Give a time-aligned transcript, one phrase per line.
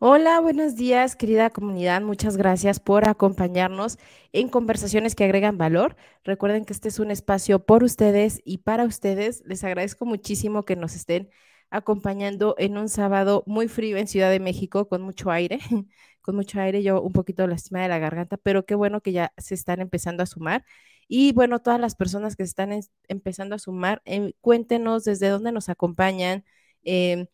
[0.00, 2.00] Hola, buenos días, querida comunidad.
[2.02, 3.98] Muchas gracias por acompañarnos
[4.32, 5.96] en conversaciones que agregan valor.
[6.24, 9.42] Recuerden que este es un espacio por ustedes y para ustedes.
[9.46, 11.30] Les agradezco muchísimo que nos estén
[11.70, 15.58] acompañando en un sábado muy frío en Ciudad de México con mucho aire,
[16.20, 19.32] con mucho aire, yo un poquito lastimada de la garganta, pero qué bueno que ya
[19.36, 20.64] se están empezando a sumar.
[21.08, 25.52] Y bueno, todas las personas que se están empezando a sumar, eh, cuéntenos desde dónde
[25.52, 26.44] nos acompañan.
[26.84, 27.26] em,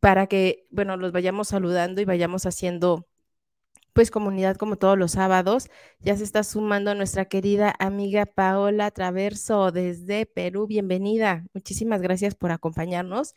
[0.00, 3.06] para que, bueno, los vayamos saludando y vayamos haciendo
[3.92, 5.68] pues comunidad como todos los sábados.
[6.00, 10.66] Ya se está sumando nuestra querida amiga Paola Traverso desde Perú.
[10.66, 11.44] Bienvenida.
[11.54, 13.34] Muchísimas gracias por acompañarnos.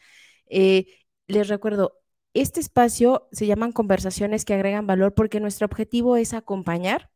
[0.47, 0.85] Eh,
[1.27, 1.99] les recuerdo,
[2.33, 7.11] este espacio se llaman conversaciones que agregan valor porque nuestro objetivo es acompañar,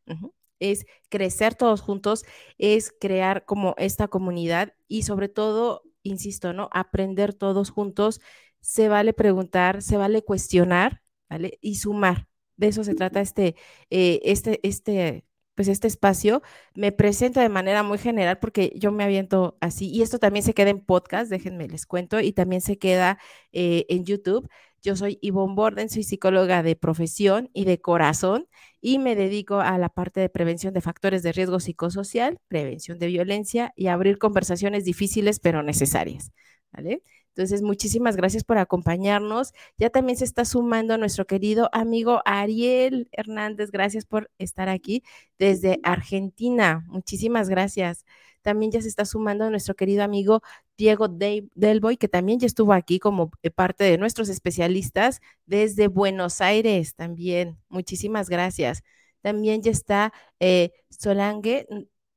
[0.60, 2.24] es crecer todos juntos,
[2.58, 6.70] es crear como esta comunidad y sobre todo, insisto, ¿no?
[6.72, 8.22] Aprender todos juntos.
[8.68, 11.58] Se vale preguntar, se vale cuestionar, ¿vale?
[11.62, 12.28] Y sumar.
[12.58, 13.56] De eso se trata este,
[13.90, 16.42] eh, este, este, pues este espacio.
[16.76, 20.54] Me presento de manera muy general porque yo me aviento así y esto también se
[20.54, 23.20] queda en podcast, déjenme les cuento, y también se queda
[23.54, 24.50] eh, en YouTube.
[24.82, 28.50] Yo soy Ivonne Borden, soy psicóloga de profesión y de corazón
[28.82, 33.08] y me dedico a la parte de prevención de factores de riesgo psicosocial, prevención de
[33.08, 36.32] violencia y abrir conversaciones difíciles pero necesarias.
[36.74, 37.02] ¿Vale?
[37.38, 39.54] Entonces, muchísimas gracias por acompañarnos.
[39.78, 43.70] Ya también se está sumando nuestro querido amigo Ariel Hernández.
[43.70, 45.04] Gracias por estar aquí
[45.38, 46.84] desde Argentina.
[46.88, 48.06] Muchísimas gracias.
[48.42, 50.42] También ya se está sumando nuestro querido amigo
[50.78, 56.42] Diego Delboy, que también ya estuvo aquí como eh, parte de nuestros especialistas desde Buenos
[56.42, 57.60] Aires también.
[57.70, 58.82] Muchísimas gracias.
[59.22, 61.68] También ya está eh, Solange,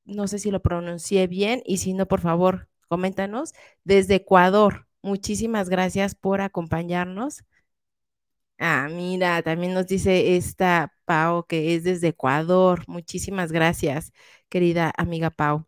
[0.07, 3.53] no sé si lo pronuncié bien y si no, por favor, coméntanos,
[3.85, 4.87] desde Ecuador.
[5.03, 7.45] Muchísimas gracias por acompañarnos.
[8.59, 12.85] Ah, mira, también nos dice esta Pau que es desde Ecuador.
[12.89, 14.13] Muchísimas gracias,
[14.51, 15.67] querida amiga Pau.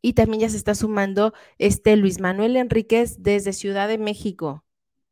[0.00, 4.64] Y también ya se está sumando este Luis Manuel Enríquez desde Ciudad de México,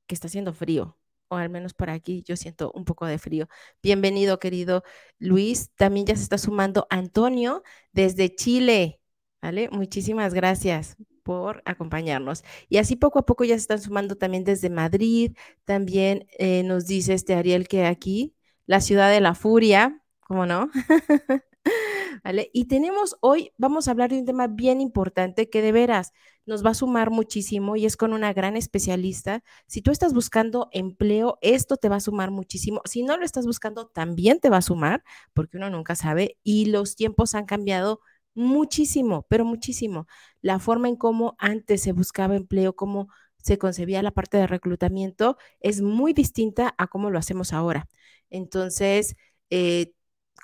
[0.06, 0.98] que está haciendo frío,
[1.28, 3.48] o al menos por aquí yo siento un poco de frío.
[3.82, 4.82] Bienvenido, querido
[5.18, 5.70] Luis.
[5.76, 9.00] También ya se está sumando Antonio desde Chile,
[9.42, 9.68] ¿vale?
[9.70, 12.44] Muchísimas gracias por acompañarnos.
[12.68, 15.36] Y así poco a poco ya se están sumando también desde Madrid.
[15.64, 18.34] También eh, nos dice este Ariel que aquí,
[18.66, 20.70] la ciudad de la furia, ¿cómo no?
[22.24, 22.50] ¿Vale?
[22.52, 26.12] Y tenemos hoy, vamos a hablar de un tema bien importante que de veras
[26.46, 29.42] nos va a sumar muchísimo y es con una gran especialista.
[29.66, 32.82] Si tú estás buscando empleo, esto te va a sumar muchísimo.
[32.84, 36.66] Si no lo estás buscando, también te va a sumar, porque uno nunca sabe y
[36.66, 38.00] los tiempos han cambiado
[38.34, 40.06] muchísimo, pero muchísimo.
[40.42, 43.08] La forma en cómo antes se buscaba empleo, cómo
[43.42, 47.88] se concebía la parte de reclutamiento, es muy distinta a cómo lo hacemos ahora.
[48.30, 49.16] Entonces,
[49.50, 49.92] eh,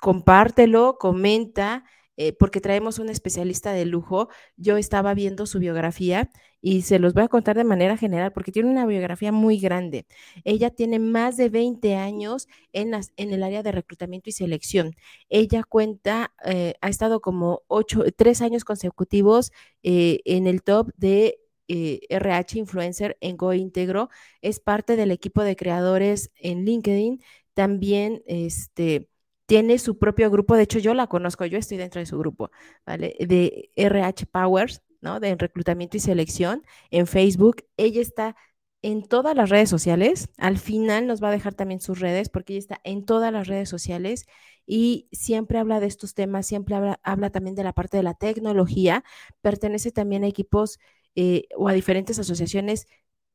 [0.01, 1.83] compártelo, comenta,
[2.17, 4.29] eh, porque traemos un especialista de lujo.
[4.57, 6.29] Yo estaba viendo su biografía
[6.61, 10.07] y se los voy a contar de manera general porque tiene una biografía muy grande.
[10.43, 14.95] Ella tiene más de 20 años en, el área de reclutamiento y selección.
[15.29, 19.51] Ella cuenta, eh, ha estado como ocho, tres años consecutivos
[19.83, 24.09] eh, en el top de RH Influencer en Go Integro.
[24.41, 27.21] Es parte del equipo de creadores en LinkedIn.
[27.53, 29.09] También, este
[29.47, 32.51] tiene su propio grupo, de hecho yo la conozco, yo estoy dentro de su grupo,
[32.85, 33.15] ¿vale?
[33.19, 35.19] De RH Powers, ¿no?
[35.19, 37.65] De reclutamiento y selección en Facebook.
[37.77, 38.35] Ella está
[38.81, 40.29] en todas las redes sociales.
[40.37, 43.47] Al final nos va a dejar también sus redes porque ella está en todas las
[43.47, 44.25] redes sociales
[44.65, 48.15] y siempre habla de estos temas, siempre habla, habla también de la parte de la
[48.15, 49.03] tecnología.
[49.41, 50.79] Pertenece también a equipos
[51.15, 52.85] eh, o a diferentes asociaciones,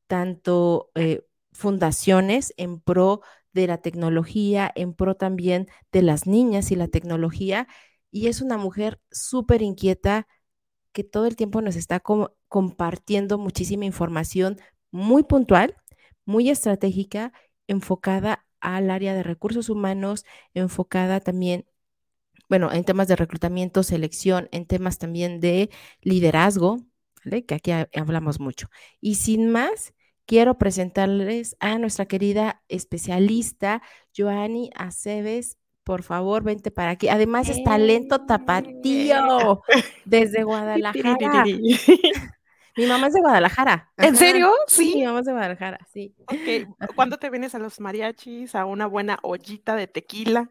[0.07, 3.21] tanto eh, fundaciones en pro
[3.53, 7.67] de la tecnología, en pro también de las niñas y la tecnología.
[8.11, 10.27] Y es una mujer súper inquieta
[10.91, 14.57] que todo el tiempo nos está com compartiendo muchísima información
[14.91, 15.75] muy puntual,
[16.25, 17.33] muy estratégica,
[17.67, 21.65] enfocada al área de recursos humanos, enfocada también,
[22.49, 25.69] bueno, en temas de reclutamiento, selección, en temas también de
[26.01, 26.79] liderazgo.
[27.23, 28.67] Que aquí hablamos mucho.
[29.01, 29.93] Y sin más,
[30.25, 33.81] quiero presentarles a nuestra querida especialista,
[34.15, 35.57] Joanny Aceves.
[35.83, 37.09] Por favor, vente para aquí.
[37.09, 38.21] Además es talento eh.
[38.25, 39.61] tapatío
[40.05, 41.43] desde Guadalajara.
[42.75, 43.91] Mi mamá es de Guadalajara.
[43.97, 44.51] ¿En serio?
[44.67, 44.93] Sí.
[44.95, 46.15] Mi mamá es de Guadalajara, sí.
[46.21, 46.95] Ok.
[46.95, 48.55] ¿Cuándo te vienes a los mariachis?
[48.55, 50.49] A una buena ollita de tequila.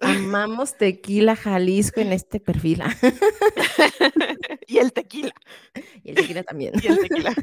[0.00, 2.82] Amamos tequila Jalisco en este perfil.
[4.68, 5.32] y el tequila.
[6.04, 6.74] Y el tequila también.
[6.80, 7.34] Y el tequila.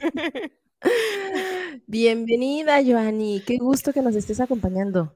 [1.97, 3.41] Bienvenida, Joanny.
[3.47, 5.15] Qué gusto que nos estés acompañando.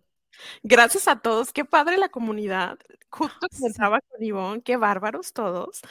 [0.64, 1.52] Gracias a todos.
[1.52, 2.80] Qué padre la comunidad.
[3.10, 5.82] Justo comentaba con Ivonne, qué bárbaros todos.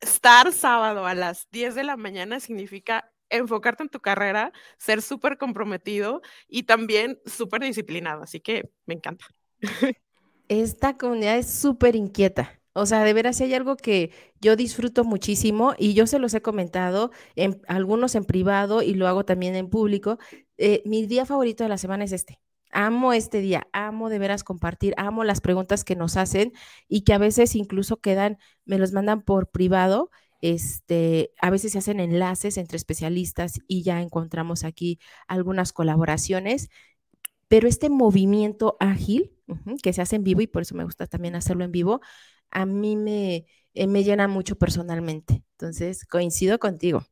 [0.00, 5.36] Estar sábado a las 10 de la mañana significa enfocarte en tu carrera, ser súper
[5.36, 8.22] comprometido y también súper disciplinado.
[8.22, 9.26] Así que me encanta.
[10.48, 12.59] Esta comunidad es súper inquieta.
[12.72, 16.34] O sea, de veras, si hay algo que yo disfruto muchísimo y yo se los
[16.34, 20.18] he comentado, en, algunos en privado y lo hago también en público,
[20.56, 22.40] eh, mi día favorito de la semana es este.
[22.72, 26.52] Amo este día, amo de veras compartir, amo las preguntas que nos hacen
[26.88, 30.10] y que a veces incluso quedan, me los mandan por privado.
[30.40, 36.70] Este, a veces se hacen enlaces entre especialistas y ya encontramos aquí algunas colaboraciones,
[37.48, 39.32] pero este movimiento ágil
[39.82, 42.00] que se hace en vivo y por eso me gusta también hacerlo en vivo,
[42.50, 45.44] a mí me, eh, me llena mucho personalmente.
[45.52, 47.04] Entonces, coincido contigo.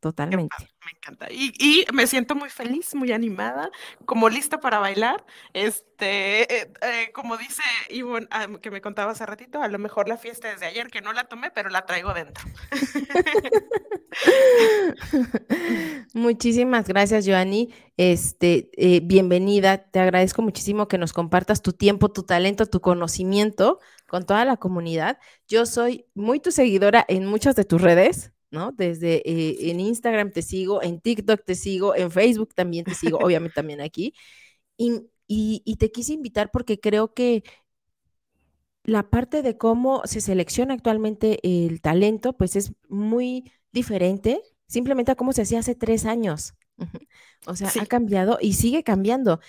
[0.00, 0.56] Totalmente.
[0.82, 1.26] Me encanta.
[1.30, 3.70] Y, me siento muy feliz, muy animada,
[4.06, 5.26] como lista para bailar.
[5.52, 10.08] Este, eh, eh, como dice Ivonne, ah, que me contaba hace ratito, a lo mejor
[10.08, 12.42] la fiesta desde ayer, que no la tomé, pero la traigo dentro.
[16.14, 17.74] Muchísimas gracias, Joanny.
[17.98, 18.70] Este,
[19.02, 19.76] bienvenida.
[19.76, 24.56] Te agradezco muchísimo que nos compartas tu tiempo, tu talento, tu conocimiento con toda la
[24.56, 25.18] comunidad.
[25.46, 28.72] Yo soy muy tu seguidora en muchas de tus redes, ¿no?
[28.72, 33.18] Desde eh, en Instagram te sigo, en TikTok te sigo, en Facebook también te sigo,
[33.18, 34.14] obviamente también aquí.
[34.76, 37.44] Y, y, te quise invitar porque creo que
[38.84, 45.16] la parte de cómo se selecciona actualmente el talento, pues es muy diferente simplemente a
[45.16, 46.54] cómo se hacía hace tres años.
[47.46, 49.40] O sea, ha cambiado y sigue cambiando.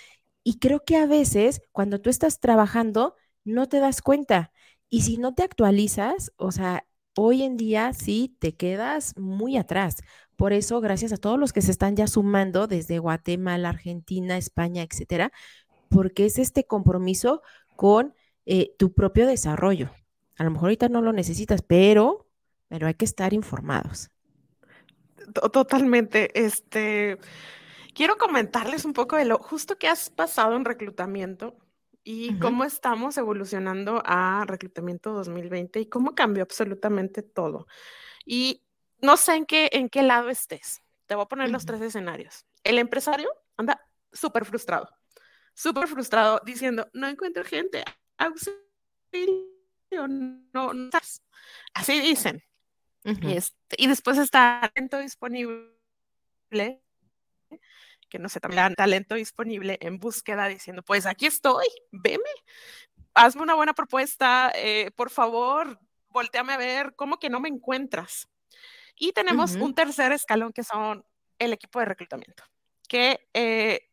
[0.44, 4.52] Y creo que a veces cuando tú estás trabajando, no te das cuenta.
[4.90, 9.98] Y si no te actualizas, o sea, hoy en día sí te quedas muy atrás.
[10.36, 14.84] Por eso, gracias a todos los que se están ya sumando desde Guatemala, Argentina, España,
[14.84, 15.32] etcétera,
[15.90, 17.42] porque es este compromiso
[17.76, 18.16] con
[18.46, 19.92] eh, tu propio desarrollo.
[20.38, 22.28] A lo mejor ahorita no lo necesitas, pero,
[22.68, 24.10] pero hay que estar informados.
[25.52, 26.44] Totalmente.
[26.44, 27.20] Este,
[27.94, 31.56] quiero comentarles un poco de lo justo que has pasado en reclutamiento
[32.04, 37.68] y cómo estamos evolucionando a reclutamiento 2020 y cómo cambió absolutamente todo.
[38.26, 38.64] Y
[39.02, 40.82] no sé en qué, en qué lado estés.
[41.06, 42.46] Te voy a poner los tres escenarios.
[42.64, 43.82] El empresario anda
[44.12, 44.90] súper frustrado,
[45.54, 47.84] súper frustrado diciendo, no encuentro gente,
[48.18, 48.58] auxilio,
[49.92, 50.90] no, no
[51.74, 52.44] Así dicen.
[53.04, 56.82] y, este, y después está talento disponible
[58.12, 62.30] que no sé, también talento disponible en búsqueda diciendo, pues aquí estoy, veme,
[63.14, 65.80] hazme una buena propuesta, eh, por favor,
[66.10, 68.28] volteame a ver, ¿cómo que no me encuentras?
[68.98, 71.06] Y tenemos un tercer escalón que son
[71.40, 72.44] el equipo de reclutamiento,
[72.88, 73.88] que eh,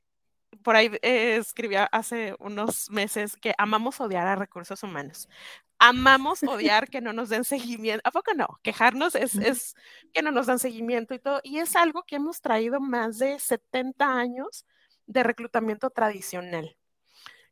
[0.65, 5.29] por ahí eh, escribía hace unos meses que amamos odiar a recursos humanos.
[5.79, 8.01] Amamos odiar que no nos den seguimiento.
[8.07, 8.59] ¿A poco no?
[8.63, 9.75] Quejarnos es, es
[10.13, 11.41] que no nos dan seguimiento y todo.
[11.43, 14.67] Y es algo que hemos traído más de 70 años
[15.07, 16.77] de reclutamiento tradicional.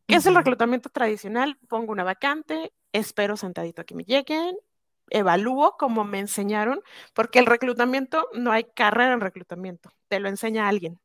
[0.07, 1.59] ¿Qué es el reclutamiento tradicional?
[1.69, 4.57] Pongo una vacante, espero sentadito a que me lleguen,
[5.11, 6.81] evalúo como me enseñaron,
[7.13, 11.01] porque el reclutamiento, no hay carrera en reclutamiento, te lo enseña alguien.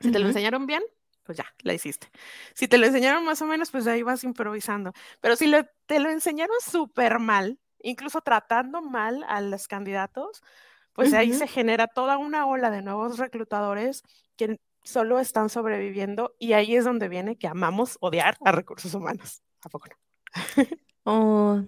[0.00, 0.82] Si te lo enseñaron bien,
[1.26, 2.08] pues ya, la hiciste.
[2.54, 4.92] Si te lo enseñaron más o menos, pues ahí vas improvisando.
[5.20, 5.52] Pero si
[5.86, 10.42] te lo enseñaron súper mal, incluso tratando mal a los candidatos,
[10.92, 14.02] pues ahí se genera toda una ola de nuevos reclutadores
[14.36, 19.42] que solo están sobreviviendo y ahí es donde viene que amamos odiar a recursos humanos.
[19.62, 20.64] ¿A poco no?
[21.04, 21.62] oh,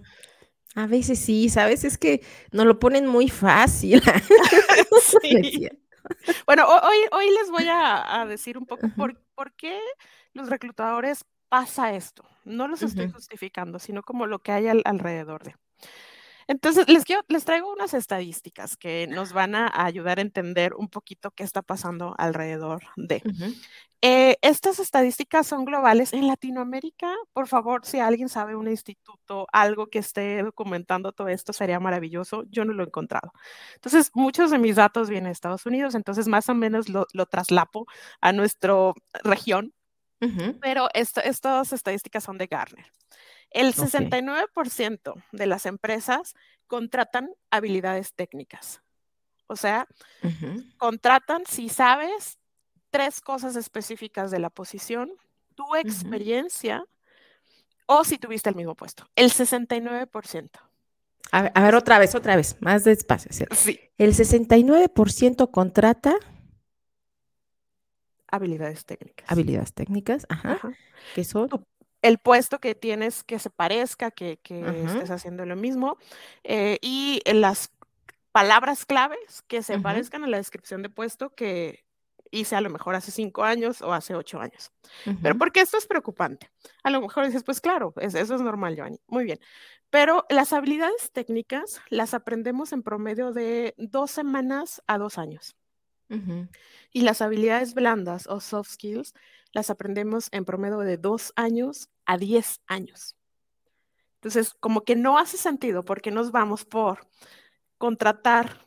[0.75, 1.83] a veces sí, ¿sabes?
[1.83, 4.01] Es que nos lo ponen muy fácil.
[5.21, 5.69] sí.
[6.45, 9.79] Bueno, hoy, hoy les voy a, decir un poco por, por, qué
[10.33, 12.23] los reclutadores pasa esto.
[12.45, 15.55] No los estoy justificando, sino como lo que hay alrededor de.
[16.49, 20.89] Entonces, les, quiero, les traigo unas estadísticas que nos van a ayudar a entender un
[20.89, 23.21] poquito qué está pasando alrededor de.
[24.01, 26.11] Eh, estas estadísticas son globales.
[26.11, 31.53] En Latinoamérica, por favor, si alguien sabe un instituto, algo que esté documentando todo esto,
[31.53, 32.45] sería maravilloso.
[32.49, 33.31] Yo no lo he encontrado.
[33.75, 37.85] Entonces, muchos de mis datos vienen de Estados Unidos, entonces más o menos lo, traslapo
[38.21, 38.73] a nuestra
[39.23, 39.71] región,
[40.61, 42.87] pero estas estadísticas son de Garner.
[43.51, 46.35] El 69% de las empresas
[46.67, 48.81] contratan habilidades técnicas.
[49.47, 49.87] O sea,
[50.77, 52.37] contratan si sabes
[52.91, 55.11] tres cosas específicas de la posición,
[55.55, 56.85] tu experiencia
[57.87, 59.09] o si tuviste el mismo puesto.
[59.15, 60.49] El 69%.
[61.31, 63.47] A ver, a ver, otra vez, otra vez, más despacio.
[63.51, 63.79] Sí.
[63.97, 66.15] El 69% contrata
[68.27, 69.29] habilidades técnicas.
[69.29, 70.59] Habilidades técnicas, ajá.
[71.15, 71.49] ¿Qué son?
[72.01, 75.97] El puesto que tienes que se parezca, que, estés haciendo lo mismo,
[76.43, 77.71] eh, y las
[78.31, 81.83] palabras claves que se parezcan a la descripción de puesto que
[82.31, 84.71] hice a lo mejor hace cinco años o hace ocho años.
[85.21, 86.49] Pero porque esto es preocupante.
[86.83, 88.99] A lo mejor dices, pues claro, eso es normal, Joanny.
[89.07, 89.39] Muy bien.
[89.89, 95.55] Pero las habilidades técnicas las aprendemos en promedio de dos semanas a dos años.
[96.91, 99.13] Y las habilidades blandas o soft skills
[99.51, 103.15] las aprendemos en promedio de dos años a diez años.
[104.15, 107.07] Entonces, como que no hace sentido porque nos vamos por
[107.77, 108.65] contratar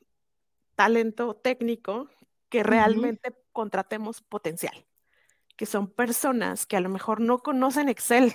[0.75, 2.09] talento técnico
[2.49, 4.87] que realmente contratemos potencial,
[5.57, 8.35] que son personas que a lo mejor no conocen Excel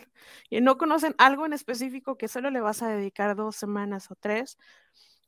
[0.50, 4.16] y no conocen algo en específico que solo le vas a dedicar dos semanas o
[4.16, 4.58] tres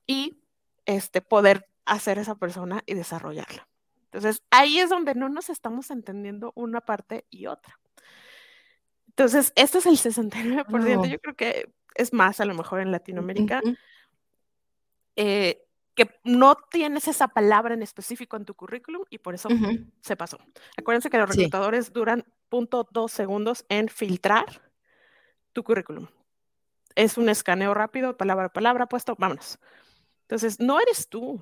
[0.06, 0.44] y
[0.86, 3.68] este, poder hacer esa persona y desarrollarla.
[4.12, 7.80] Entonces, ahí es donde no nos estamos entendiendo una parte y otra.
[9.10, 13.62] Entonces, esto es el 69%, yo creo que es más a lo mejor en Latinoamérica,
[15.16, 15.62] eh,
[15.94, 19.50] que no tienes esa palabra en específico en tu currículum y por eso
[20.02, 20.40] se pasó.
[20.78, 24.72] Acuérdense que los reclutadores duran punto dos segundos en filtrar
[25.54, 26.08] tu currículum.
[26.96, 29.60] Es un escaneo rápido, palabra a palabra, puesto, vámonos.
[30.22, 31.42] Entonces, no eres tú,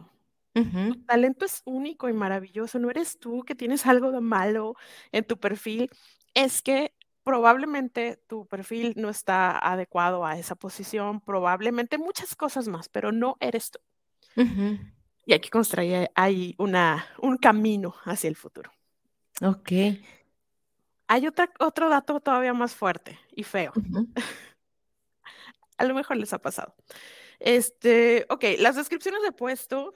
[0.63, 2.79] tu talento es único y maravilloso.
[2.79, 4.75] No eres tú que tienes algo de malo
[5.11, 5.89] en tu perfil.
[6.33, 12.87] Es que probablemente tu perfil no está adecuado a esa posición, probablemente muchas cosas más,
[12.87, 13.79] pero no eres tú.
[15.25, 18.71] Y hay que construir ahí una, un camino hacia el futuro.
[19.41, 19.71] Ok.
[21.07, 23.73] Hay otra, otro dato todavía más fuerte y feo.
[25.77, 26.75] a lo mejor les ha pasado.
[27.39, 29.95] Este, ok, las descripciones de puesto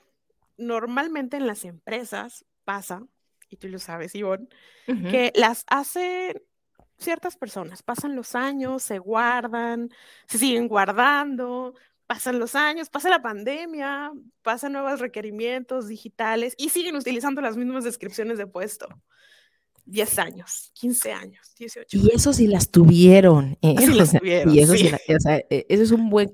[0.62, 3.04] normalmente en las empresas pasa,
[3.50, 4.48] y tú lo sabes, Ivonne,
[4.86, 6.42] que las hacen
[6.98, 7.84] ciertas personas.
[7.84, 9.90] Pasan los años, se guardan,
[10.28, 11.74] se siguen guardando,
[12.08, 17.84] pasan los años, pasa la pandemia, pasan nuevos requerimientos digitales y siguen utilizando las mismas
[17.84, 18.88] descripciones de puesto.
[19.86, 23.58] 10 años, 15 años, 18 Y eso sí las tuvieron.
[23.62, 23.76] ¿eh?
[23.80, 24.54] Sí las tuvieron.
[24.54, 24.90] Y eso, sí.
[24.94, 26.32] o sea, e, eso es un buen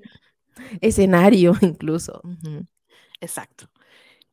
[0.80, 2.22] escenario incluso.
[3.20, 3.70] Exacto.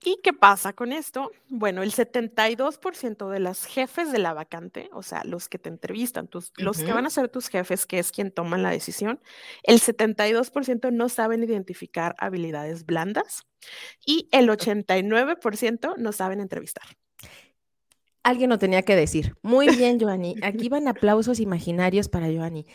[0.07, 1.31] ¿Y qué pasa con esto?
[1.50, 6.27] Bueno, el 72% de las jefes de la vacante, o sea, los que te entrevistan,
[6.27, 9.19] tus, los que van a ser tus jefes, que es quien toman la decisión,
[9.63, 13.47] el 72% no saben identificar habilidades blandas
[14.05, 16.85] y el 89% no saben entrevistar.
[18.21, 19.35] Alguien lo tenía que decir.
[19.41, 20.35] Muy bien, Joanny.
[20.43, 22.67] Aquí van aplausos imaginarios para Joanny.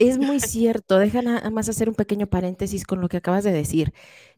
[0.00, 0.98] Es muy cierto.
[0.98, 3.92] Deja nada más hacer un pequeño paréntesis con lo que acabas de decir.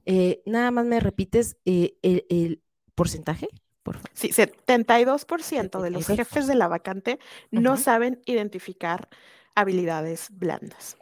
[0.05, 2.61] Eh, nada más me repites eh, el,
[2.97, 3.49] porcentaje,
[3.85, 4.11] por favor.
[4.13, 7.21] Sí, 72% de los jefes de la vacante
[7.53, 9.09] no saben identificar
[9.55, 10.97] habilidades blandas.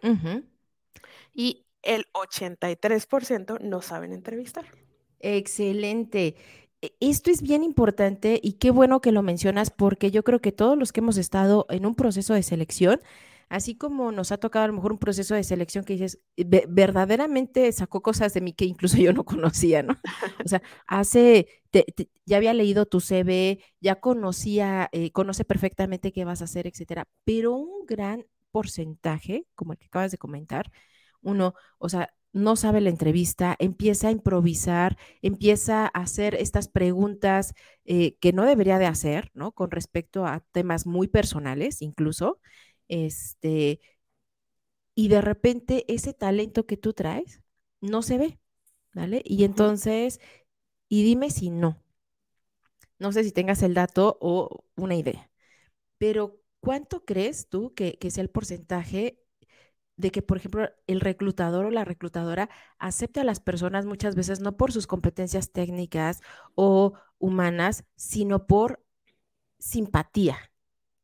[1.33, 4.67] Y el 83% no saben entrevistar.
[5.21, 6.37] Excelente.
[6.83, 10.53] E, esto es bien importante y qué bueno que lo mencionas porque yo creo que
[10.53, 13.01] todos los que hemos estado en un proceso de selección,
[13.51, 16.21] así como nos ha tocado a lo mejor un proceso de selección que dices,
[16.69, 19.97] verdaderamente sacó cosas de mí que incluso yo no conocía, ¿no?
[20.45, 21.49] O sea, hace,
[22.27, 27.07] ya había leído tu CV, ya conocía, eh, conoce perfectamente qué vas a hacer, etcétera,
[27.25, 30.71] pero un gran porcentaje, como el que acabas de comentar,
[31.23, 37.55] uno, o sea, no sabe la entrevista, empieza a improvisar, empieza a hacer estas preguntas
[37.85, 39.53] eh, que no debería de hacer, ¿no?
[39.53, 42.39] Con respecto a temas muy personales, incluso,
[42.91, 43.81] este,
[44.95, 47.41] y de repente ese talento que tú traes
[47.81, 48.39] no se ve,
[48.95, 49.23] ¿vale?
[49.25, 50.21] Y entonces,
[50.89, 51.83] y dime si no.
[52.99, 55.31] No sé si tengas el dato o una idea,
[55.99, 59.21] pero ¿cuánto crees tú que, que sea el porcentaje
[59.97, 64.41] de que, por ejemplo, el reclutador o la reclutadora acepte a las personas muchas veces
[64.41, 66.21] no por sus competencias técnicas
[66.57, 68.83] o humanas, sino por
[69.59, 70.39] simpatía.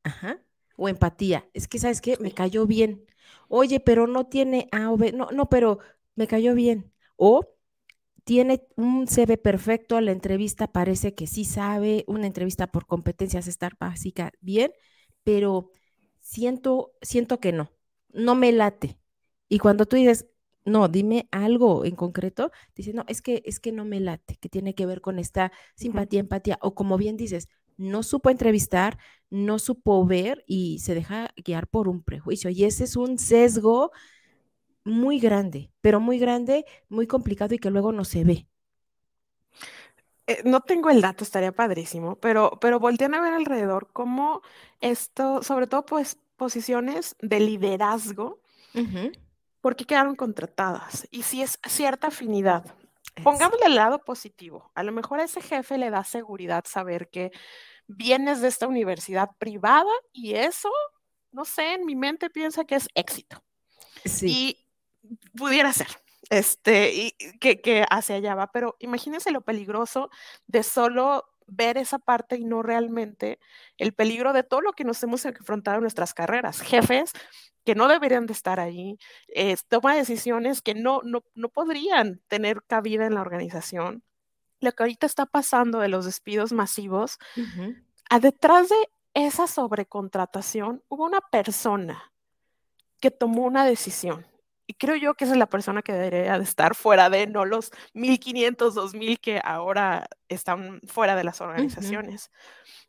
[0.04, 0.40] Ajá.
[0.76, 1.48] O empatía.
[1.54, 2.16] Es que, ¿sabes qué?
[2.20, 3.04] Me cayó bien.
[3.48, 5.12] Oye, pero no tiene A o B.
[5.12, 5.78] No, no, pero
[6.14, 6.92] me cayó bien.
[7.16, 7.42] O
[8.24, 13.76] tiene un CV perfecto, la entrevista parece que sí sabe, una entrevista por competencias estar
[13.78, 14.72] básica, bien,
[15.24, 15.70] pero
[16.20, 17.70] siento, siento que no,
[18.12, 18.98] no me late.
[19.48, 20.26] Y cuando tú dices,
[20.64, 24.48] no, dime algo en concreto, dice, no, es que, es que no me late, que
[24.48, 28.98] tiene que ver con esta simpatía, empatía, o como bien dices, no supo entrevistar,
[29.30, 32.50] no supo ver y se deja guiar por un prejuicio.
[32.50, 33.92] Y ese es un sesgo
[34.84, 38.48] muy grande, pero muy grande, muy complicado y que luego no se ve.
[40.26, 44.42] Eh, no tengo el dato, estaría padrísimo, pero, pero voltean a ver alrededor cómo
[44.80, 48.40] esto, sobre todo pues posiciones de liderazgo,
[49.60, 51.06] ¿por qué quedaron contratadas?
[51.10, 52.74] Y si es cierta afinidad.
[53.22, 54.70] Pongámosle el lado positivo.
[54.74, 57.32] A lo mejor a ese jefe le da seguridad saber que
[57.86, 60.70] vienes de esta universidad privada y eso,
[61.32, 63.42] no sé, en mi mente piensa que es éxito.
[64.04, 64.26] Sí.
[64.28, 65.88] Y pudiera ser
[66.30, 70.10] este, y que, que hacia allá va, pero imagínense lo peligroso
[70.46, 73.38] de solo ver esa parte y no realmente
[73.78, 76.60] el peligro de todo lo que nos hemos enfrentado en nuestras carreras.
[76.60, 77.12] Jefes
[77.64, 78.96] que no deberían de estar ahí,
[79.28, 84.04] eh, toma decisiones que no, no, no podrían tener cabida en la organización.
[84.60, 87.18] Lo que ahorita está pasando de los despidos masivos,
[88.08, 88.76] a detrás de
[89.14, 92.12] esa sobrecontratación hubo una persona
[93.00, 94.26] que tomó una decisión
[94.66, 97.44] y creo yo que esa es la persona que debería de estar fuera de, no
[97.44, 102.30] los 1500, 2000 que ahora están fuera de las organizaciones.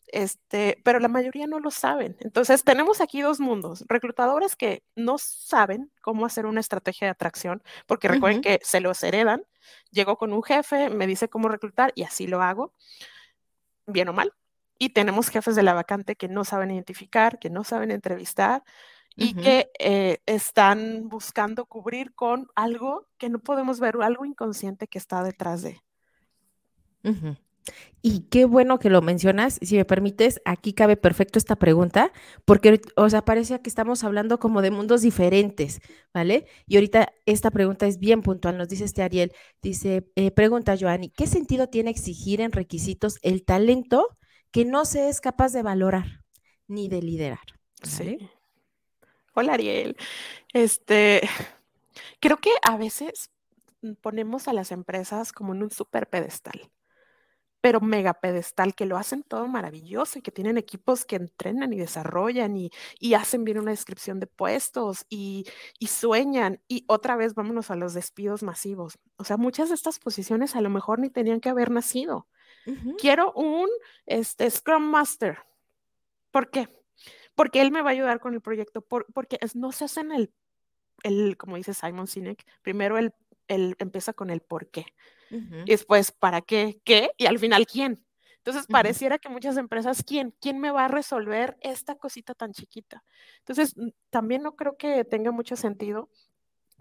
[0.07, 2.15] Este, pero la mayoría no lo saben.
[2.21, 3.83] Entonces, tenemos aquí dos mundos.
[3.87, 9.03] Reclutadores que no saben cómo hacer una estrategia de atracción, porque recuerden que se los
[9.03, 9.43] heredan.
[9.91, 12.73] Llego con un jefe, me dice cómo reclutar y así lo hago,
[13.85, 14.33] bien o mal.
[14.79, 18.63] Y tenemos jefes de la vacante que no saben identificar, que no saben entrevistar,
[19.17, 24.99] y que eh, están buscando cubrir con algo que no podemos ver, algo inconsciente que
[24.99, 25.81] está detrás de.
[28.01, 29.59] Y qué bueno que lo mencionas.
[29.61, 32.13] Si me permites, aquí cabe perfecto esta pregunta,
[32.45, 35.81] porque, o sea, parece que estamos hablando como de mundos diferentes,
[36.13, 36.45] ¿vale?
[36.67, 38.57] Y ahorita esta pregunta es bien puntual.
[38.57, 43.43] Nos dice este Ariel, dice, eh, pregunta Joanny, ¿qué sentido tiene exigir en requisitos el
[43.43, 44.07] talento
[44.51, 46.23] que no se es capaz de valorar
[46.67, 47.39] ni de liderar?
[47.81, 48.19] Sí.
[49.39, 49.95] Hola Ariel.
[50.51, 51.21] Este,
[52.19, 53.29] creo que a veces
[54.01, 56.71] ponemos a las empresas como en un super pedestal,
[57.61, 61.77] pero mega pedestal, que lo hacen todo maravilloso y que tienen equipos que entrenan y
[61.77, 62.71] desarrollan y,
[63.13, 65.45] hacen bien una descripción de puestos y,
[65.87, 66.59] sueñan.
[66.67, 68.97] Y otra vez vámonos a los despidos masivos.
[69.17, 72.27] O sea, muchas de estas posiciones a lo mejor ni tenían que haber nacido.
[72.97, 73.69] Quiero un
[74.07, 75.37] este, Scrum Master.
[76.31, 76.69] ¿Por qué?
[77.37, 80.33] Porque él me va a ayudar con el proyecto, porque no se hace en el,
[81.03, 83.13] el, como dice Simon Sinek, primero él,
[83.47, 84.87] empieza con el por qué,
[85.29, 88.03] y después para qué, qué, y al final quién.
[88.37, 90.33] Entonces, pareciera que muchas empresas, ¿quién?
[90.41, 93.03] ¿Quién me va a resolver esta cosita tan chiquita?
[93.39, 93.75] Entonces,
[94.09, 96.09] también no creo que tenga mucho sentido,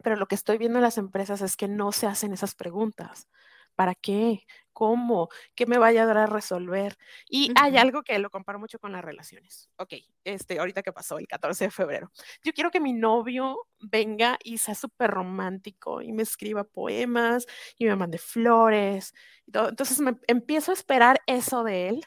[0.03, 3.29] pero lo que estoy viendo en las empresas es que no se hacen esas preguntas.
[3.77, 4.45] ¿Para qué?
[4.73, 5.29] ¿Cómo?
[5.55, 6.99] ¿Qué me vaya a dar a resolver?
[7.29, 9.71] Y hay algo que lo comparo mucho con las relaciones.
[9.77, 12.11] Ok, este, ahorita que pasó el 14 de febrero.
[12.43, 17.47] Yo quiero que mi novio venga y sea súper romántico y me escriba poemas
[17.79, 19.15] y me mande flores.
[19.47, 19.69] Y todo.
[19.69, 22.05] Entonces me empiezo a esperar eso de él,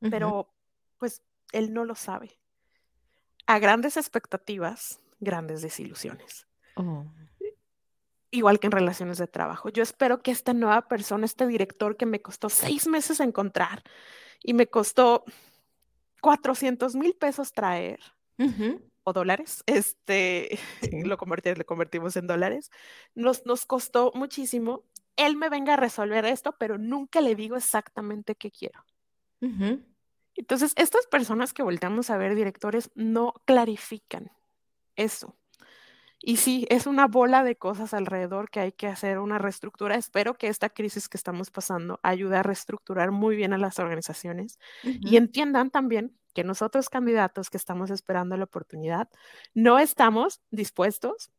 [0.00, 0.52] pero
[0.98, 2.40] pues él no lo sabe.
[3.46, 6.46] A grandes expectativas, grandes desilusiones.
[6.74, 7.06] Oh
[8.30, 9.68] igual que en relaciones de trabajo.
[9.70, 13.82] Yo espero que esta nueva persona, este director que me costó seis meses encontrar
[14.42, 15.24] y me costó
[16.20, 18.00] 400 mil pesos traer,
[19.04, 20.58] o dólares, este,
[21.04, 22.70] lo, lo convertimos en dólares,
[23.14, 24.84] nos, nos costó muchísimo.
[25.16, 28.84] Él me venga a resolver esto, pero nunca le digo exactamente qué quiero.
[30.34, 34.30] Entonces, estas personas que volteamos a ver directores no clarifican
[34.96, 35.37] eso.
[36.20, 39.94] Y sí, es una bola de cosas alrededor que hay que hacer una reestructura.
[39.94, 44.58] Espero que esta crisis que estamos pasando ayude a reestructurar muy bien a las organizaciones
[44.82, 49.08] y entiendan también que nosotros candidatos que estamos esperando la oportunidad
[49.54, 51.30] no estamos dispuestos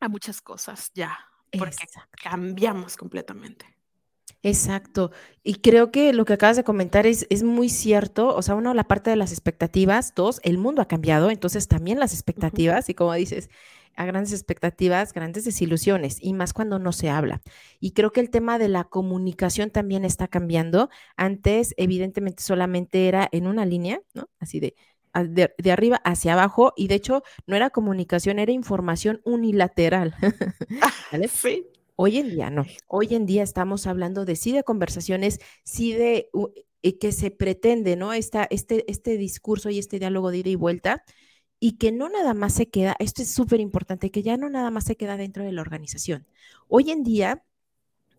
[0.00, 1.18] a muchas cosas ya,
[1.56, 1.86] porque
[2.22, 3.66] cambiamos completamente.
[4.42, 5.10] Exacto.
[5.42, 8.34] Y creo que lo que acabas de comentar es, es muy cierto.
[8.34, 11.98] O sea, uno, la parte de las expectativas, dos, el mundo ha cambiado, entonces también
[11.98, 13.48] las expectativas, y como dices,
[13.96, 17.42] a grandes expectativas, grandes desilusiones, y más cuando no se habla.
[17.80, 20.90] Y creo que el tema de la comunicación también está cambiando.
[21.16, 24.28] Antes, evidentemente, solamente era en una línea, ¿no?
[24.38, 24.74] Así de,
[25.22, 30.14] de, arriba hacia abajo, y de hecho no era comunicación, era información unilateral.
[31.12, 31.28] ¿Vale?
[31.28, 31.66] Sí.
[31.96, 32.64] Hoy en día no.
[32.88, 36.28] Hoy en día estamos hablando de sí de conversaciones, sí de
[36.82, 38.12] eh, que se pretende, ¿no?
[38.12, 41.04] Esta, este, este discurso y este diálogo de ida y vuelta,
[41.60, 44.70] y que no nada más se queda, esto es súper importante, que ya no nada
[44.70, 46.26] más se queda dentro de la organización.
[46.68, 47.44] Hoy en día,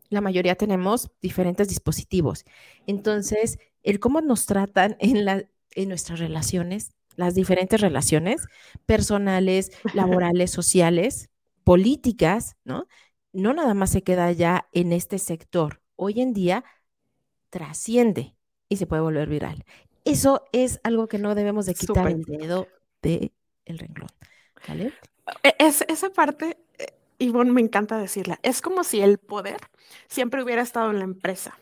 [0.10, 2.46] la mayoría tenemos diferentes dispositivos.
[2.88, 8.48] Entonces, el cómo nos tratan en, la, en nuestras relaciones, las diferentes relaciones
[8.86, 11.30] personales, laborales, sociales,
[11.64, 12.88] políticas, ¿no?
[13.32, 15.82] No nada más se queda ya en este sector.
[15.98, 16.64] Hoy en día
[17.50, 18.36] trasciende
[18.70, 19.66] y se puede volver viral.
[20.06, 22.68] Eso es algo que no debemos de quitar el dedo
[23.06, 24.10] el renglón,
[24.68, 24.94] ¿vale?
[25.44, 26.88] E, es, esa parte, eh,
[27.20, 29.62] Ivonne, me encanta decirla, es como si el poder
[30.08, 31.58] siempre hubiera estado en la empresa.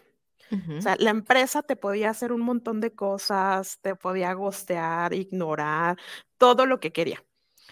[0.78, 5.98] O sea, la empresa te podía hacer un montón de cosas, te podía gostear, ignorar,
[6.38, 7.24] todo lo que quería.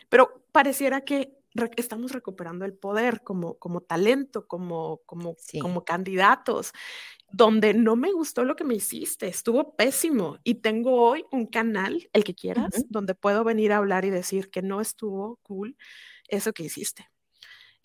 [0.10, 1.38] Pero pareciera que
[1.76, 6.74] estamos recuperando el poder como, como talento, como, como, como candidatos
[7.32, 12.10] donde no me gustó lo que me hiciste, estuvo pésimo y tengo hoy un canal,
[12.14, 15.78] el que quieras, donde puedo venir a hablar y decir que no estuvo cool
[16.28, 17.10] eso que hiciste.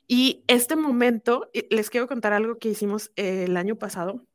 [0.09, 4.27] Y este momento, les quiero contar algo que hicimos el año pasado,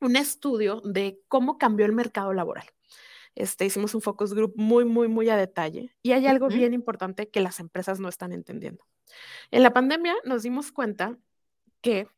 [0.00, 2.66] un estudio de cómo cambió el mercado laboral.
[3.34, 7.28] Este, hicimos un focus group muy, muy, muy a detalle y hay algo bien importante
[7.28, 8.84] que las empresas no están entendiendo.
[9.50, 11.16] En la pandemia nos dimos cuenta
[11.80, 12.08] que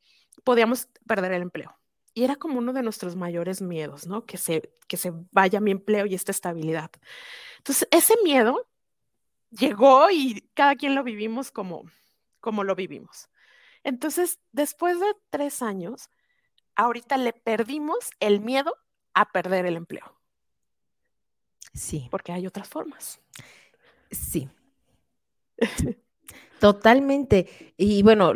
[0.44, 1.81] podíamos perder el empleo
[2.14, 4.26] y era como uno de nuestros mayores miedos, ¿no?
[4.26, 6.90] Que se, que se vaya mi empleo y esta estabilidad.
[7.58, 8.68] Entonces, ese miedo
[9.50, 11.84] llegó y cada quien lo vivimos como,
[12.40, 13.28] como lo vivimos.
[13.84, 16.10] Entonces, después de tres años,
[16.76, 18.76] ahorita le perdimos el miedo
[19.14, 20.20] a perder el empleo.
[21.72, 22.08] Sí.
[22.10, 23.20] Porque hay otras formas.
[24.10, 24.48] Sí.
[26.62, 27.48] Totalmente.
[27.76, 28.32] Y bueno,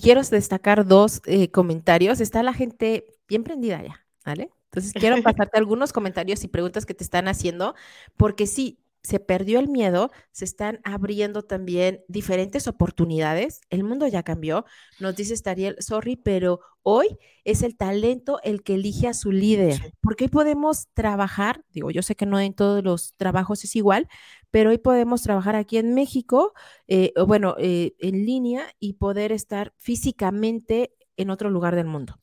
[0.00, 2.20] quiero destacar dos eh, comentarios.
[2.20, 4.50] Está la gente bien prendida ya, ¿vale?
[4.66, 7.74] Entonces quiero pasarte algunos comentarios y preguntas que te están haciendo,
[8.16, 13.60] porque sí, se perdió el miedo, se están abriendo también diferentes oportunidades.
[13.70, 14.64] El mundo ya cambió.
[14.98, 19.94] Nos dice Stariel, sorry, pero hoy es el talento el que elige a su líder,
[20.00, 24.08] porque hoy podemos trabajar, digo, yo sé que no en todos los trabajos es igual,
[24.50, 26.52] pero hoy podemos trabajar aquí en México,
[26.88, 32.18] eh, bueno, eh, en línea y poder estar físicamente en otro lugar del mundo.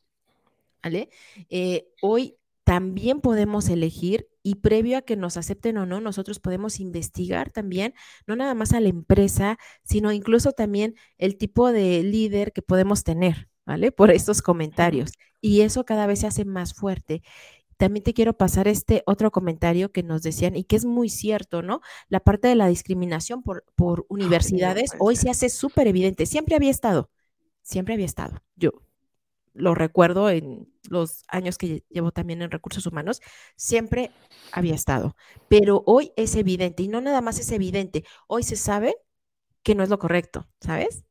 [0.84, 1.10] ¿Vale?
[1.50, 6.80] Eh, hoy también podemos elegir y previo a que nos acepten o no, nosotros podemos
[6.80, 7.94] investigar también,
[8.28, 13.04] no nada más a la empresa, sino incluso también el tipo de líder que podemos
[13.04, 13.92] tener, ¿vale?
[13.92, 15.14] Por estos comentarios.
[15.42, 17.24] Y eso cada vez se hace más fuerte.
[17.78, 21.62] También te quiero pasar este otro comentario que nos decían y que es muy cierto,
[21.62, 21.82] ¿no?
[22.10, 26.26] La parte de la discriminación por, por universidades hoy se hace súper evidente.
[26.26, 27.10] Siempre había estado,
[27.62, 28.44] siempre había estado.
[28.56, 28.72] Yo
[29.54, 33.22] lo recuerdo en los años que llevo también en recursos humanos,
[33.56, 34.12] siempre
[34.52, 35.16] había estado.
[35.50, 38.96] Pero hoy es evidente y no nada más es evidente, hoy se sabe
[39.64, 41.06] que no es lo correcto, ¿sabes?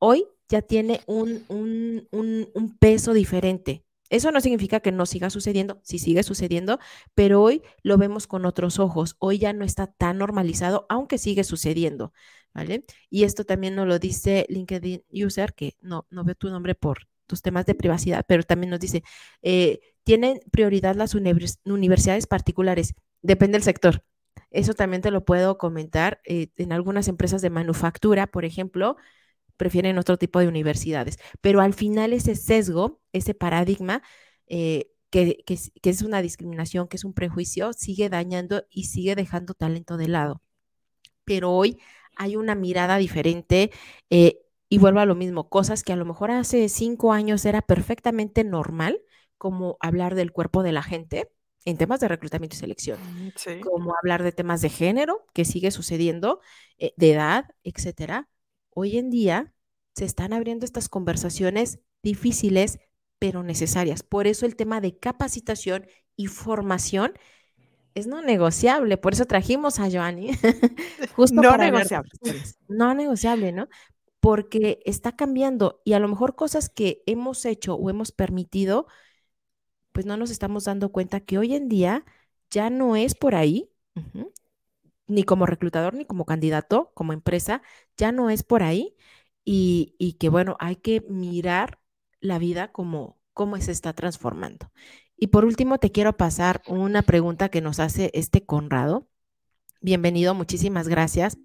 [0.00, 3.84] Hoy ya tiene un, un, peso diferente.
[4.10, 6.78] Eso no significa que no siga sucediendo, sí sigue sucediendo,
[7.14, 9.16] pero hoy lo vemos con otros ojos.
[9.18, 12.12] Hoy ya no está tan normalizado, aunque sigue sucediendo,
[12.54, 12.84] ¿vale?
[13.10, 17.08] Y esto también nos lo dice LinkedIn User, que no, no veo tu nombre por
[17.28, 19.04] tus temas de privacidad, pero también nos dice,
[19.42, 24.04] eh, tienen prioridad las universidades particulares, depende del sector.
[24.50, 26.20] Eso también te lo puedo comentar.
[26.24, 28.96] Eh, en algunas empresas de manufactura, por ejemplo,
[29.56, 34.02] prefieren otro tipo de universidades, pero al final ese sesgo, ese paradigma,
[34.46, 39.96] eh, que, es una discriminación, que es un prejuicio, sigue dañando y sigue dejando talento
[39.96, 40.42] de lado.
[41.24, 41.78] Pero hoy
[42.16, 43.70] hay una mirada diferente.
[44.68, 48.44] Y vuelvo a lo mismo, cosas que a lo mejor hace cinco años era perfectamente
[48.44, 49.00] normal,
[49.38, 51.30] como hablar del cuerpo de la gente
[51.64, 55.70] en temas de reclutamiento y selección, mm, como hablar de temas de género, que sigue
[55.70, 56.40] sucediendo,
[56.78, 58.28] eh, de edad, etcétera.
[58.70, 59.52] Hoy en día
[59.94, 62.78] se están abriendo estas conversaciones difíciles,
[63.18, 64.02] pero necesarias.
[64.02, 67.12] Por eso el tema de capacitación y formación
[67.94, 68.96] es no negociable.
[68.96, 70.30] Por eso trajimos a Joanny.
[71.16, 72.10] justo no negociable.
[72.68, 73.68] No negociable, ¿no?
[74.28, 78.86] Porque está cambiando y a lo mejor cosas que hemos hecho o hemos permitido,
[79.92, 82.04] pues no nos estamos dando cuenta que hoy en día
[82.50, 83.70] ya no es por ahí,
[85.06, 87.62] ni como reclutador ni como candidato, como empresa,
[87.96, 88.94] ya no es por ahí
[89.46, 91.80] y, y que bueno, hay que mirar
[92.20, 94.70] la vida como cómo se está transformando.
[95.16, 99.08] Y por último, te quiero pasar una pregunta que nos hace este Conrado.
[99.80, 101.38] Bienvenido, muchísimas gracias.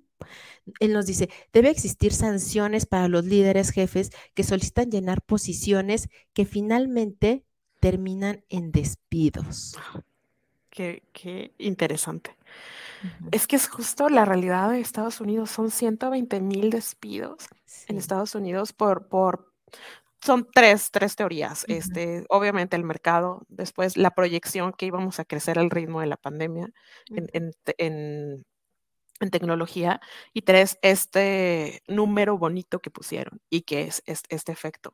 [0.79, 6.45] Él nos dice, debe existir sanciones para los líderes jefes que solicitan llenar posiciones que
[6.45, 7.43] finalmente
[7.79, 9.77] terminan en despidos.
[10.69, 12.35] Qué, qué interesante.
[13.31, 15.51] Es que es justo la realidad de Estados Unidos.
[15.51, 17.47] Son 120 mil despidos
[17.87, 19.53] en Estados Unidos por, por
[20.23, 21.65] son tres, tres teorías.
[21.67, 26.17] Este, obviamente el mercado, después la proyección que íbamos a crecer al ritmo de la
[26.17, 26.69] pandemia
[27.09, 28.45] en, en, en
[29.31, 30.01] tecnología
[30.33, 34.93] y tres, este número bonito que pusieron y que es, este efecto.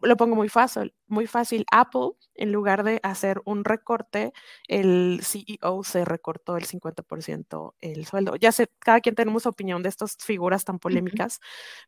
[0.00, 1.66] Lo, pongo muy fácil, muy fácil.
[1.70, 4.32] Apple, en lugar de hacer un recorte,
[4.68, 8.36] el CEO se recortó el 50% el sueldo.
[8.36, 11.40] Ya sé, cada quien tenemos opinión de estas figuras tan polémicas,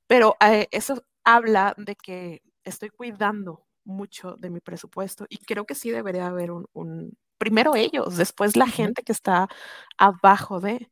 [0.07, 5.75] pero eh, eso habla de que estoy cuidando mucho de mi presupuesto y creo que
[5.75, 9.49] sí debería haber un, primero ellos, después la gente que está
[9.97, 10.91] abajo de.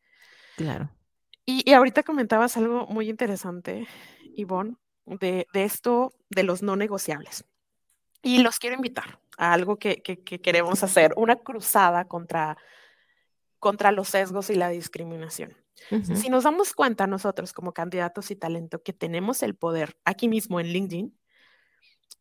[0.56, 0.90] Claro.
[1.44, 3.86] Y, ahorita comentabas algo muy interesante,
[4.34, 7.44] Ivonne, de, esto de los no negociables.
[8.20, 12.56] Y los quiero invitar a algo que, queremos hacer, una cruzada contra,
[13.60, 15.56] contra los sesgos y la discriminación.
[16.14, 20.58] Si nos damos cuenta nosotros como candidatos y talento que tenemos el poder aquí mismo
[20.58, 21.18] en LinkedIn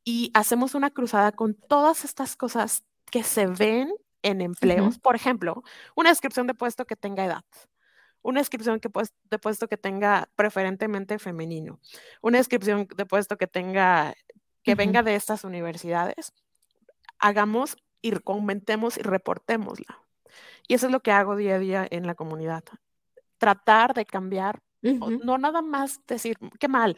[0.04, 3.92] y hacemos una cruzada con todas estas cosas que se ven
[4.24, 5.64] en empleos, por ejemplo,
[5.96, 7.46] una descripción de puesto que tenga edad,
[8.26, 8.82] una descripción
[9.30, 11.80] de puesto que tenga preferentemente femenino,
[12.24, 14.16] una descripción de puesto que tenga,
[14.64, 16.34] que venga de estas universidades,
[17.20, 20.02] hagamos y comentemos y reportémosla.
[20.68, 22.64] Y eso es lo que hago día a día en la comunidad.
[23.38, 26.98] Tratar de cambiar, no nada más decir, qué mal,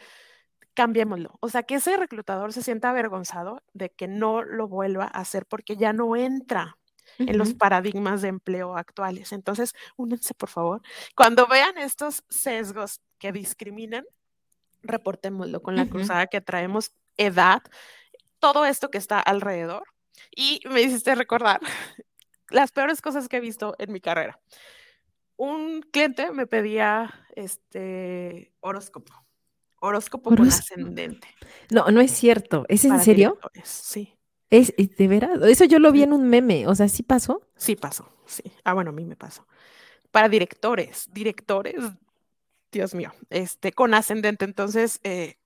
[0.76, 1.38] cambiémoslo.
[1.42, 5.46] O sea, que ese reclutador se sienta avergonzado de que no lo vuelva a hacer
[5.46, 6.78] porque ya no entra
[7.20, 9.32] en los paradigmas de empleo actuales.
[9.32, 10.82] Entonces, únense, por favor.
[11.16, 14.06] Cuando vean estos sesgos que discriminan,
[14.84, 17.62] reportémoslo con la cruzada que traemos, edad,
[18.40, 19.84] todo esto que está alrededor.
[20.36, 21.60] Y me hiciste recordar
[22.50, 24.40] las peores cosas que he visto en mi carrera.
[25.36, 29.14] Un cliente me pedía este horóscopo,
[29.80, 31.28] horóscopo con ascendente.
[31.70, 32.66] No, no es cierto.
[32.70, 33.38] ¿Es en serio?
[33.64, 34.17] Sí.
[34.50, 35.40] ¿Es, de veras?
[35.44, 37.42] Eso yo lo vi en un meme, o sea, ¿sí pasó?
[37.56, 38.44] Sí pasó, sí.
[38.64, 39.46] Ah, bueno, a mí me pasó.
[40.12, 41.76] Para directores, directores,
[42.72, 44.46] Dios mío, este, con ascendente.
[44.46, 45.38] Entonces, eh,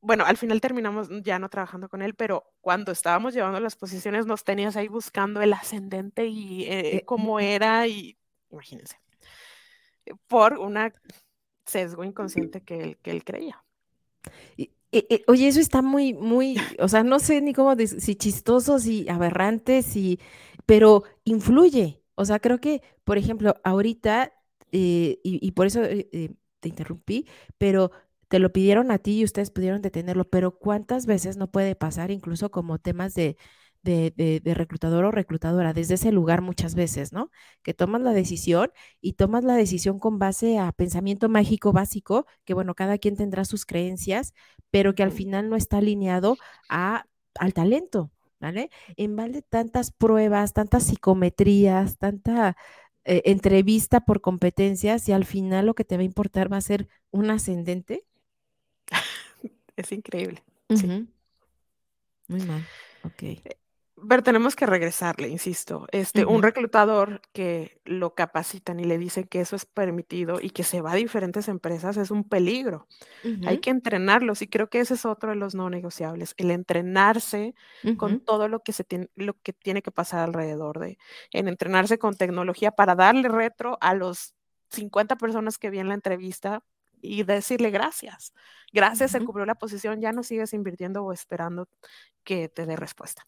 [0.00, 4.26] bueno, al final terminamos ya no trabajando con él, pero cuando estábamos llevando las posiciones
[4.26, 8.18] nos tenías ahí buscando el ascendente y eh, eh, cómo era y
[8.50, 8.98] imagínense,
[10.26, 10.92] por una
[11.66, 13.64] sesgo inconsciente que él, que él creía.
[14.96, 18.78] Eh, eh, oye, eso está muy, muy, o sea, no sé ni cómo, si chistoso,
[18.78, 20.20] si aberrante, si,
[20.66, 22.00] pero influye.
[22.14, 24.32] O sea, creo que, por ejemplo, ahorita,
[24.72, 25.80] eh, y, por eso
[26.60, 27.26] te interrumpí,
[27.58, 27.90] pero
[28.28, 32.10] te lo pidieron a ti y ustedes pudieron detenerlo, pero ¿cuántas veces no puede pasar
[32.12, 33.36] incluso como temas de
[33.84, 37.30] de, reclutador o reclutadora, desde ese lugar muchas veces, ¿no?
[37.62, 42.54] Que tomas la decisión y tomas la decisión con base a pensamiento mágico básico, que
[42.54, 44.34] bueno, cada quien tendrá sus creencias,
[44.70, 46.36] pero que al final no está alineado
[46.68, 48.70] a, al talento, ¿vale?
[48.96, 52.56] En vale tantas pruebas, tantas psicometrías, tanta
[53.04, 56.62] eh, entrevista por competencias y al final lo que te va a importar va a
[56.62, 58.04] ser un ascendente.
[59.76, 60.40] Es increíble.
[62.28, 62.64] Muy mal.
[63.02, 63.22] Ok.
[64.08, 65.86] Pero tenemos que regresarle, insisto.
[65.90, 70.64] Este, Un reclutador que lo capacitan y le dicen que eso es permitido y que
[70.64, 72.86] se va a diferentes empresas es un peligro.
[73.46, 77.54] Hay que entrenarlos y creo que ese es otro de los no negociables, el entrenarse
[77.96, 80.98] con todo lo que, se tiene, lo que tiene que pasar alrededor de,
[81.30, 84.34] en entrenarse con tecnología para darle retro a los
[84.70, 86.62] 50 personas que vi en la entrevista
[87.00, 88.32] y decirle gracias.
[88.72, 91.68] Gracias, se cubrió la posición, ya no sigues invirtiendo o esperando
[92.24, 93.26] que te dé respuesta.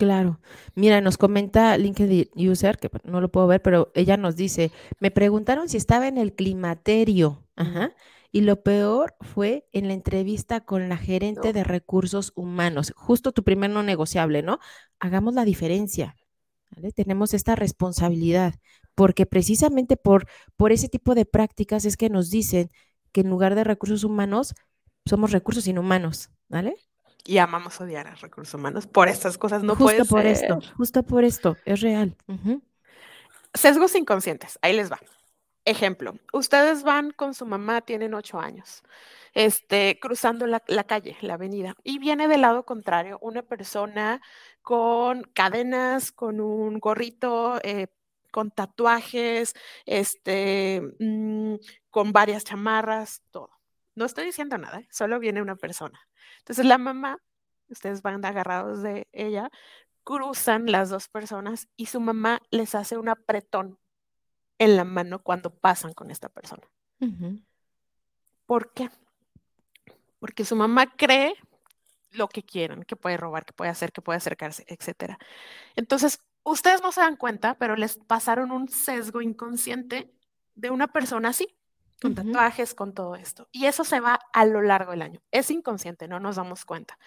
[0.00, 0.40] Claro.
[0.74, 5.10] Mira, nos comenta LinkedIn User, que no lo puedo ver, pero ella nos dice, me
[5.10, 7.44] preguntaron si estaba en el climaterio.
[7.54, 7.92] Ajá.
[8.32, 13.44] Y lo peor fue en la entrevista con la gerente de recursos humanos, justo tu
[13.44, 14.58] primer no negociable, ¿no?
[15.00, 16.16] Hagamos la diferencia.
[16.70, 16.92] ¿vale?
[16.92, 18.54] Tenemos esta responsabilidad,
[18.94, 22.70] porque precisamente por, por ese tipo de prácticas es que nos dicen
[23.12, 24.54] que en lugar de recursos humanos,
[25.04, 26.74] somos recursos inhumanos, ¿vale?
[27.24, 29.62] Y amamos odiar a recursos humanos por estas cosas.
[29.62, 30.32] No justo puede por ser.
[30.32, 32.16] esto, justo por esto, es real.
[33.54, 35.00] Sesgos inconscientes, ahí les va.
[35.64, 38.82] Ejemplo, ustedes van con su mamá, tienen ocho años,
[39.34, 44.22] este, cruzando la, la, calle, la avenida, y viene del lado contrario una persona
[44.62, 47.88] con cadenas, con un gorrito, eh,
[48.30, 49.54] con tatuajes,
[49.84, 51.56] este, mmm,
[51.90, 53.59] con varias chamarras, todo.
[53.94, 54.88] No estoy diciendo nada, ¿eh?
[54.90, 56.00] solo viene una persona.
[56.38, 57.18] Entonces la mamá,
[57.68, 59.50] ustedes van agarrados de ella,
[60.04, 63.78] cruzan las dos personas y su mamá les hace un apretón
[64.58, 66.62] en la mano cuando pasan con esta persona.
[67.00, 67.44] Uh -huh.
[68.46, 68.90] ¿Por qué?
[70.18, 71.34] Porque su mamá cree
[72.12, 75.16] lo que quieran, que puede robar, que puede hacer, que puede acercarse, etc.
[75.76, 80.12] Entonces, ustedes no se dan cuenta, pero les pasaron un sesgo inconsciente
[80.54, 81.56] de una persona así,
[82.00, 83.48] con tatuajes, con todo esto.
[83.52, 85.20] Y eso se va a lo largo del año.
[85.30, 86.98] Es inconsciente, no nos damos cuenta.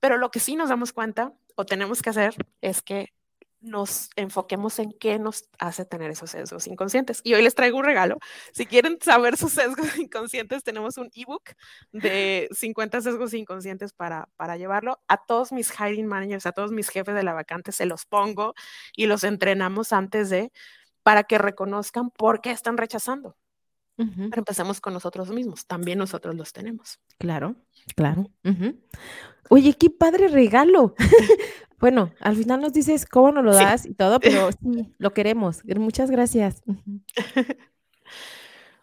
[0.00, 3.12] Pero lo que sí nos damos cuenta o tenemos que hacer es que
[3.60, 7.20] nos enfoquemos en qué nos hace tener esos sesgos inconscientes.
[7.22, 8.18] Y hoy les traigo un regalo.
[8.52, 11.50] Si quieren saber sus sesgos inconscientes, tenemos un ebook
[11.92, 15.00] de 50 sesgos inconscientes para, para llevarlo.
[15.08, 18.54] A todos mis hiring managers, a todos mis jefes de la vacante, se los pongo
[18.96, 20.52] y los entrenamos antes de,
[21.02, 23.36] para que reconozcan por qué están rechazando.
[24.00, 24.30] Uh -huh.
[24.30, 25.66] Pero empecemos con nosotros mismos.
[25.66, 26.98] También nosotros los tenemos.
[27.18, 27.56] Claro,
[27.94, 28.30] claro.
[28.44, 28.80] Uh -huh.
[29.50, 30.94] Oye, qué padre regalo.
[31.78, 33.90] bueno, al final nos dices cómo nos lo das sí.
[33.90, 35.62] y todo, pero sí, lo queremos.
[35.76, 36.62] Muchas gracias.
[36.64, 37.56] Uh -huh.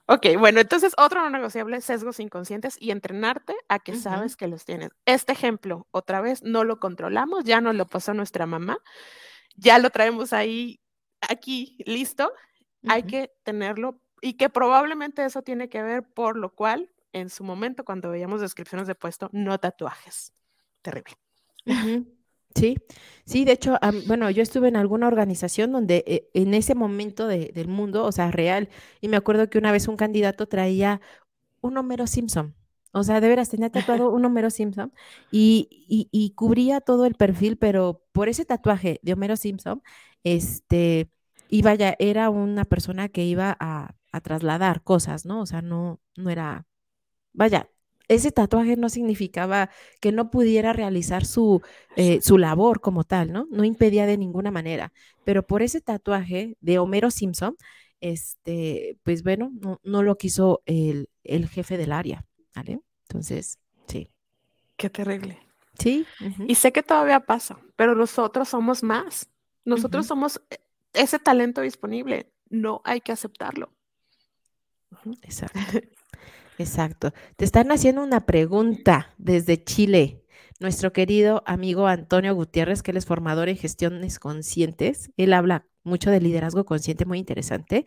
[0.06, 4.66] ok, bueno, entonces otro no negociable, sesgos inconscientes y entrenarte a que sabes que los
[4.66, 4.92] tienes.
[5.06, 8.78] Este ejemplo, otra vez, no lo controlamos, ya nos lo pasó nuestra mamá,
[9.56, 10.80] ya lo traemos ahí,
[11.28, 12.32] aquí, listo.
[12.88, 17.44] Hay que tenerlo y que probablemente eso tiene que ver por lo cual en su
[17.44, 20.34] momento cuando veíamos descripciones de puesto, no tatuajes.
[20.82, 21.16] Terrible.
[21.66, 22.18] Uh -huh.
[22.56, 22.78] Sí,
[23.26, 27.28] sí, de hecho, um, bueno, yo estuve en alguna organización donde eh, en ese momento
[27.28, 31.00] de, del mundo, o sea, real, y me acuerdo que una vez un candidato traía
[31.62, 32.56] un Homero Simpson,
[32.94, 33.70] o sea, de veras tenía
[34.02, 34.92] tatuado un Homero Simpson
[35.32, 39.84] y, y, y, cubría todo el perfil, pero por ese tatuaje de Homero Simpson,
[40.24, 41.12] este,
[41.50, 45.42] y vaya, era una persona que iba a, a trasladar cosas, ¿no?
[45.42, 46.66] O sea, no, no era,
[47.34, 47.70] vaya,
[48.08, 51.62] ese tatuaje no significaba que no pudiera realizar su,
[51.96, 53.48] eh, su labor como tal, ¿no?
[53.52, 54.94] No impedía de ninguna manera,
[55.26, 57.58] pero por ese tatuaje de Homero Simpson,
[58.00, 62.80] este, pues bueno, no, no lo quiso el, el, jefe del área, ¿vale?
[63.08, 64.10] Entonces, sí.
[64.78, 65.40] Qué terrible.
[65.80, 66.06] Sí.
[66.22, 66.46] Uh -huh.
[66.48, 69.30] Y sé que todavía pasa, pero nosotros somos más.
[69.66, 70.10] Nosotros uh -huh.
[70.10, 70.42] somos
[70.94, 72.32] ese talento disponible.
[72.50, 73.70] No hay que aceptarlo.
[75.22, 75.60] Exacto.
[76.58, 77.14] Exacto.
[77.36, 80.24] Te están haciendo una pregunta desde Chile.
[80.60, 86.10] Nuestro querido amigo Antonio Gutiérrez, que él es formador en gestiones conscientes, él habla mucho
[86.10, 87.86] de liderazgo consciente, muy interesante.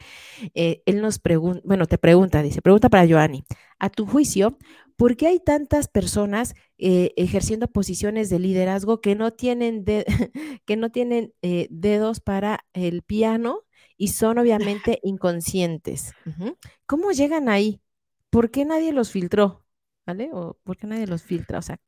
[0.54, 3.44] Eh, él nos pregunta, bueno, te pregunta, dice, pregunta para Joanny,
[3.80, 4.56] a tu juicio,
[4.96, 9.84] ¿por qué hay tantas personas eh, ejerciendo posiciones de liderazgo que no tienen,
[10.64, 13.64] que no tienen eh, dedos para el piano
[14.00, 16.14] y son obviamente inconscientes?
[16.86, 17.82] ¿Cómo llegan ahí?
[18.30, 19.64] ¿por qué nadie los filtró?
[20.06, 20.30] ¿Vale?
[20.32, 21.58] O ¿por qué nadie los filtra?
[21.58, 21.78] O sea,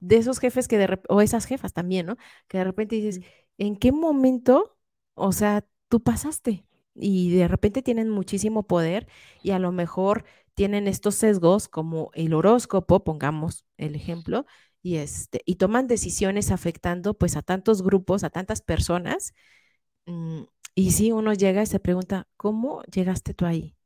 [0.00, 2.16] de esos jefes que de repente, o esas jefas también, ¿no?
[2.48, 3.20] Que de repente dices,
[3.58, 4.76] ¿en qué momento,
[5.14, 6.66] o sea, tú pasaste?
[6.94, 9.06] Y de repente tienen muchísimo poder
[9.42, 14.44] y a lo mejor tienen estos sesgos como el horóscopo, pongamos el ejemplo,
[14.82, 19.32] y este, y toman decisiones afectando pues a tantos grupos, a tantas personas.
[20.06, 20.42] Mm,
[20.74, 23.76] y si uno llega y se pregunta, ¿cómo llegaste tú ahí?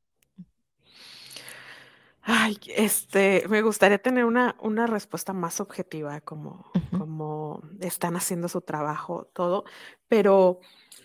[2.23, 6.99] Ay, este, me gustaría tener una, una respuesta más objetiva, como, uh -huh.
[6.99, 9.65] como están haciendo su trabajo, todo,
[10.09, 10.59] pero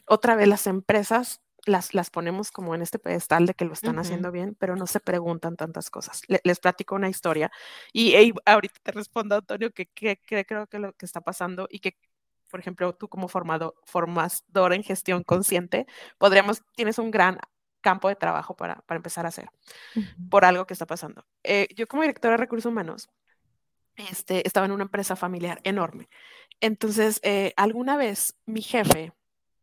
[0.07, 3.95] otra vez las empresas las, las ponemos como en este pedestal de que lo están
[3.95, 4.01] uh -huh.
[4.01, 6.23] haciendo bien, pero no se preguntan tantas cosas.
[6.27, 7.51] Le, les platico una historia
[7.93, 11.79] y, ahorita te respondo, Antonio, que, que, que creo que lo que está pasando y
[11.79, 11.97] que
[12.51, 15.87] por ejemplo, tú como formado, formador en gestión consciente,
[16.17, 17.39] podríamos, tienes un gran
[17.81, 19.49] campo de trabajo para, para empezar a hacer
[19.95, 20.29] uh -huh.
[20.29, 21.25] por algo que está pasando.
[21.43, 23.09] Eh, yo como directora de recursos humanos
[23.95, 26.09] este, estaba en una empresa familiar enorme.
[26.59, 29.13] Entonces, eh, alguna vez mi jefe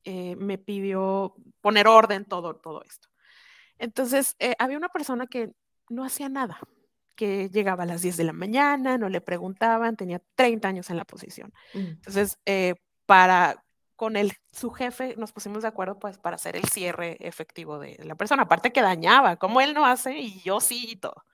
[0.04, 3.08] eh, me pidió poner orden todo, todo esto.
[3.78, 5.52] Entonces, había una persona que
[5.88, 6.58] no hacía nada,
[7.18, 10.96] que llegaba a las 10 de la mañana, no le preguntaban, tenía 30 años en
[10.96, 11.52] la posición.
[11.74, 11.88] -huh.
[11.88, 12.38] Entonces,
[13.06, 13.64] para
[13.96, 17.98] con el, su jefe nos pusimos de acuerdo pues para hacer el cierre efectivo de
[18.04, 21.24] la persona, aparte que dañaba, como él no hace y yo sí y todo.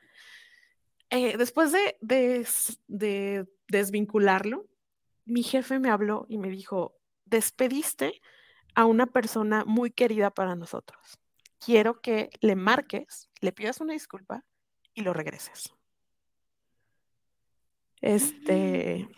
[1.11, 2.49] Eh, después de, de,
[2.89, 4.65] de, desvincularlo,
[5.27, 8.23] mi jefe me habló y me dijo, despediste
[8.75, 11.21] a una persona muy querida para nosotros.
[11.59, 14.43] quiero que le marques, le pidas una disculpa
[14.95, 15.75] y lo regreses.
[18.01, 19.09] Este,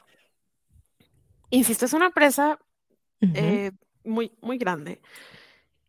[1.51, 2.59] insisto, es una empresa
[3.21, 3.73] eh,
[4.05, 5.01] muy, muy grande.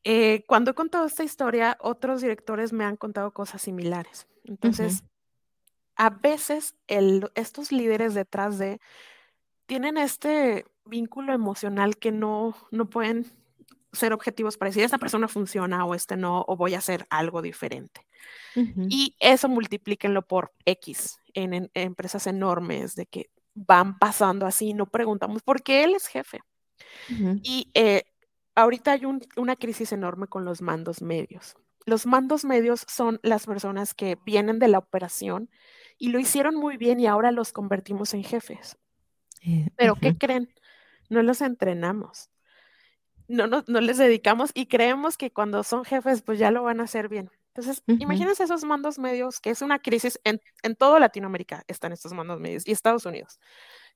[0.04, 4.28] Eh, cuando he contado esta historia, otros directores me han contado cosas similares.
[4.46, 5.04] Entonces,
[5.96, 8.80] a veces estos líderes detrás de
[9.66, 13.26] tienen este vínculo emocional que no, no pueden
[13.92, 17.42] ser objetivos para decir, esta persona funciona o este no, o voy a hacer algo
[17.42, 18.02] diferente.
[18.90, 25.44] Y eso multiplíquenlo por X en, empresas enormes de que van pasando así, no preguntamos
[25.44, 26.40] por qué él es jefe.
[27.44, 28.04] Y eh,
[28.56, 29.02] ahorita hay
[29.36, 31.56] una crisis enorme con los mandos medios.
[31.86, 35.50] Los mandos medios son las personas que vienen de la operación
[35.98, 38.78] y lo hicieron muy bien y ahora los convertimos en jefes.
[39.42, 40.50] Eh, Pero ¿qué creen?
[41.10, 42.30] No los entrenamos
[43.28, 46.84] no, no, les dedicamos y creemos que cuando son jefes, pues ya lo van a
[46.84, 47.30] hacer bien.
[47.54, 52.14] Entonces, imagínense esos mandos medios, que es una crisis en, en toda Latinoamérica, están estos
[52.14, 53.40] mandos medios y Estados Unidos,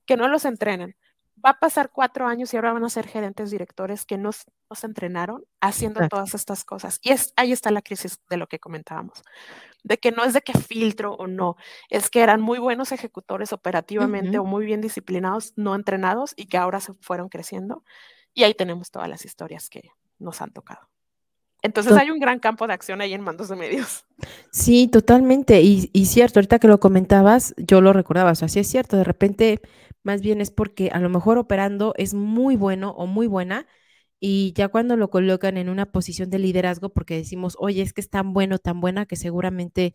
[0.06, 0.96] que no los entrenan.
[1.44, 4.84] Va a pasar cuatro años y ahora van a ser gerentes directores que nos, nos
[4.84, 7.00] entrenaron haciendo todas estas cosas.
[7.02, 9.24] Y es, ahí está la crisis de lo que comentábamos,
[9.84, 11.56] de que no es de que filtro o no,
[11.90, 16.58] es que eran muy buenos ejecutores operativamente o muy bien disciplinados, no entrenados y que
[16.58, 17.84] ahora se fueron creciendo
[18.34, 20.92] y ahí tenemos todas las historias que nos han tocado.
[21.64, 24.06] Entonces hay un gran campo de acción ahí en mandos de medios.
[24.52, 25.62] Sí, totalmente.
[25.62, 28.32] Y, y, cierto, ahorita que lo comentabas, yo lo recordaba.
[28.32, 29.62] O sea, sí es cierto, de repente,
[30.04, 33.66] más bien es porque a lo mejor operando es muy bueno o muy buena.
[34.20, 38.02] Y ya cuando lo colocan en una posición de liderazgo, porque decimos, oye, es que
[38.02, 39.94] es tan bueno, tan buena, que seguramente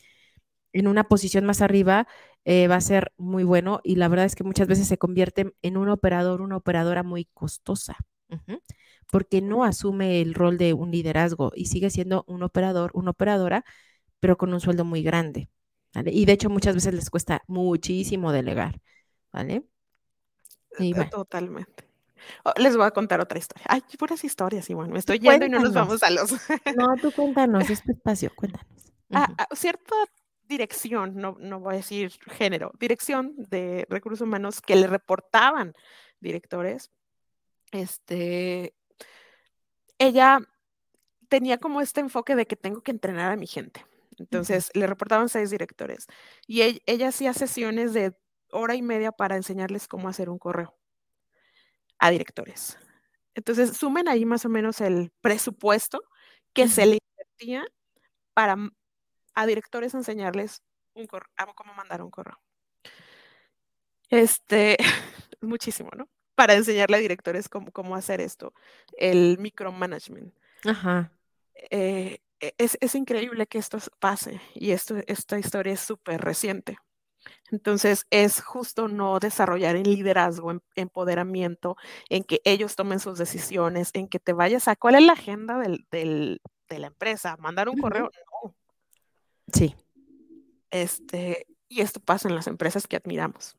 [0.73, 2.09] en una posición más arriba
[2.45, 3.81] eh, va a ser muy bueno.
[3.85, 7.27] Y la verdad es que muchas veces se convierte en un operador, una operadora muy
[7.35, 7.97] costosa
[9.11, 13.65] porque no asume el rol de un liderazgo y sigue siendo un operador, una operadora,
[14.21, 15.49] pero con un sueldo muy grande.
[16.05, 18.81] Y de hecho muchas veces les cuesta muchísimo delegar,
[19.33, 19.65] ¿vale?
[20.79, 21.87] Eh, Totalmente.
[22.45, 23.65] Oh, les voy a contar otra historia.
[23.69, 24.89] Ay, puras historias, igual.
[24.89, 26.33] Me estoy yendo y no nos vamos a los.
[26.77, 28.67] no, tú cuéntanos, este espacio, cuéntanos.
[29.13, 29.95] Ah, cierta
[30.49, 35.75] dirección, no, no voy a decir género, dirección de recursos humanos que le reportaban
[36.21, 36.91] directores,
[37.73, 38.75] este,
[39.99, 40.41] ella
[41.29, 43.85] tenía como este enfoque de que tengo que entrenar a mi gente.
[44.19, 46.07] Entonces le reportaban seis directores
[46.47, 48.17] y ella, hacía sesiones de
[48.51, 50.75] hora y media para enseñarles cómo hacer un correo
[51.99, 52.79] a directores.
[53.35, 56.03] Entonces sumen ahí más o menos el presupuesto
[56.55, 57.67] que se le invertía
[58.33, 58.57] para
[59.35, 60.63] a directores enseñarles
[60.95, 62.41] un correo, cómo mandar un correo.
[64.09, 64.79] Este,
[65.43, 66.09] muchísimo, ¿no?
[66.37, 68.55] Para enseñarle a directores cómo, cómo hacer esto,
[68.97, 70.33] el micromanagement.
[70.65, 71.11] Ajá.
[71.71, 76.79] Eh, e, es, increíble que esto pase y esto, esta historia es súper reciente.
[77.51, 81.77] Entonces es justo no desarrollar en liderazgo, en empoderamiento,
[82.09, 85.59] en que ellos tomen sus decisiones, en que te vayas a cuál es la agenda
[85.59, 85.87] del,
[86.69, 88.11] de la empresa, mandar un correo,
[88.45, 88.55] no.
[89.53, 89.75] Sí.
[90.71, 93.57] Este, y esto pasa en las empresas que admiramos.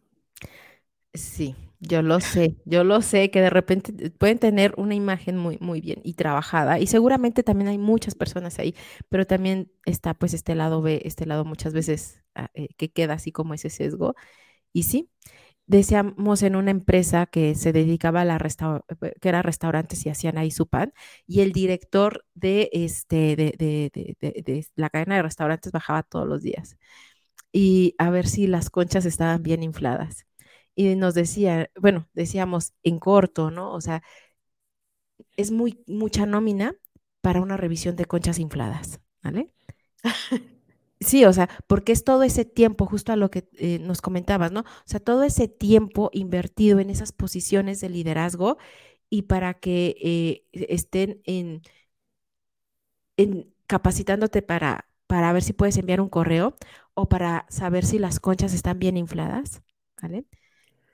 [1.14, 5.38] Sí, yo lo sé, yo lo sé que de repente eh, pueden tener una imagen
[5.38, 8.76] muy, muy bien y trabajada y seguramente también hay muchas personas ahí,
[9.10, 13.14] pero también está pues este lado B, este lado muchas veces ah, eh, que queda
[13.14, 14.16] así como ese sesgo.
[14.74, 15.12] Y sí,
[15.68, 20.38] decíamos en una empresa que se dedicaba a la eh, que era restaurantes y hacían
[20.38, 20.94] ahí su pan
[21.28, 26.28] y el director de este de, de, de, de la cadena de restaurantes bajaba todos
[26.28, 26.78] los días
[27.52, 30.26] y a ver si las conchas estaban bien infladas
[30.78, 33.74] y nos decía, bueno, decíamos en corto, ¿no?
[33.74, 34.04] O sea,
[35.38, 36.76] es muy mucha nómina
[37.22, 39.54] para una revisión de conchas infladas, ¿vale?
[41.00, 44.52] Sí, o sea, porque es todo ese tiempo, justo a lo que eh, nos comentabas,
[44.52, 44.62] ¿no?
[44.62, 48.58] O sea, todo ese tiempo invertido en esas posiciones de liderazgo
[49.10, 51.62] y para que eh, estén en,
[53.18, 56.56] en capacitándote para, para ver si puedes enviar un correo
[56.94, 59.62] o para saber si las conchas están bien infladas,
[60.02, 60.26] ¿vale?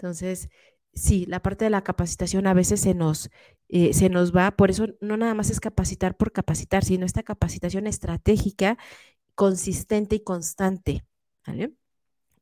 [0.03, 0.49] Entonces,
[0.93, 3.29] sí, la parte de la capacitación a veces se nos,
[3.69, 7.23] eh, se nos va, por eso no nada más es capacitar por capacitar, sino esta
[7.23, 8.77] capacitación estratégica,
[9.35, 11.05] consistente y constante.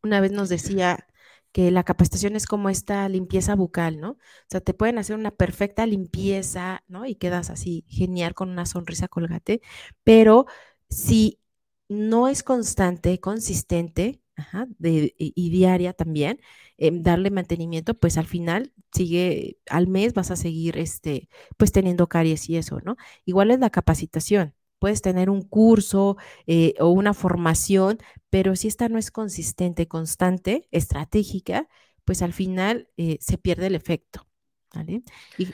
[0.03, 1.07] Una vez nos decía
[1.51, 4.11] que la capacitación es como esta limpieza bucal, ¿no?
[4.11, 4.17] O
[4.49, 7.05] sea, te pueden hacer una perfecta limpieza, ¿no?
[7.05, 9.61] Y quedas así genial con una sonrisa colgate,
[10.03, 10.45] pero
[10.89, 11.39] si
[11.89, 14.21] no es constante, consistente,
[14.81, 16.39] y diaria también,
[16.81, 22.09] Em, darle mantenimiento, pues al final sigue, al mes vas a seguir, este, pues teniendo
[22.09, 22.97] caries y eso, ¿no?
[23.23, 26.17] Igual es la capacitación, puedes tener un curso
[26.47, 27.99] eh, o una formación,
[28.31, 31.67] pero si esta no es consistente, constante, estratégica,
[32.03, 34.27] pues al final eh, se pierde el efecto.
[34.73, 35.03] ¿vale?
[35.37, 35.49] Y,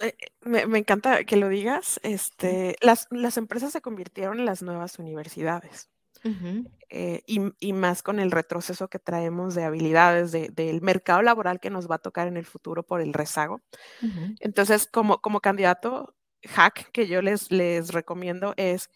[0.00, 1.98] eh, me, me, encanta que lo digas.
[2.02, 5.88] Este, las, las, empresas se convirtieron en las nuevas universidades.
[6.24, 6.70] Uh -huh.
[6.90, 11.60] eh, y, y, más con el retroceso que traemos de habilidades de, del mercado laboral
[11.60, 13.60] que nos va a tocar en el futuro por el rezago.
[14.02, 14.36] Uh -huh.
[14.40, 16.14] Entonces, como, como candidato,
[16.46, 18.90] hack que yo les, les recomiendo es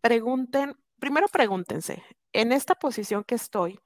[0.00, 2.02] pregunten, primero pregúntense,
[2.32, 3.80] en esta posición que estoy,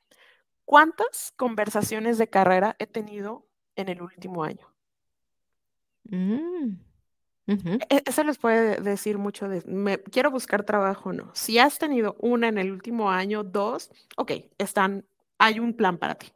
[0.64, 4.66] ¿cuántas conversaciones de carrera he tenido en el último año?
[6.04, 6.87] Mm.
[7.48, 7.78] -huh.
[8.04, 11.30] Eso les puede decir mucho de, me, quiero buscar trabajo o no.
[11.34, 15.04] Si has tenido una en el último año, dos, ok, están,
[15.38, 16.32] hay un plan para ti.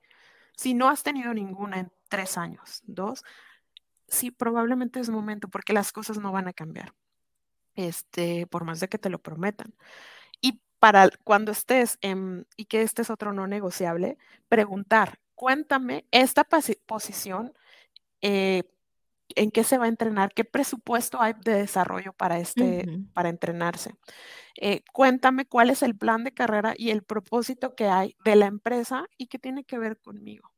[0.57, 3.25] Si no has tenido ninguna en tres años, dos,
[4.09, 6.95] sí, probablemente es momento porque las cosas no van a cambiar,
[7.75, 9.75] este, por más de que te lo prometan.
[10.41, 16.45] Y para cuando estés en, y que este es otro no negociable, preguntar, cuéntame esta
[16.87, 17.53] posición,
[18.21, 18.65] eh,
[19.37, 23.13] en qué se va a entrenar, qué presupuesto hay de desarrollo para, este, uh -huh.
[23.13, 23.95] para entrenarse.
[24.61, 28.47] Eh, cuéntame cuál es el plan de carrera y el propósito que hay de la
[28.47, 30.53] empresa y qué tiene que ver conmigo.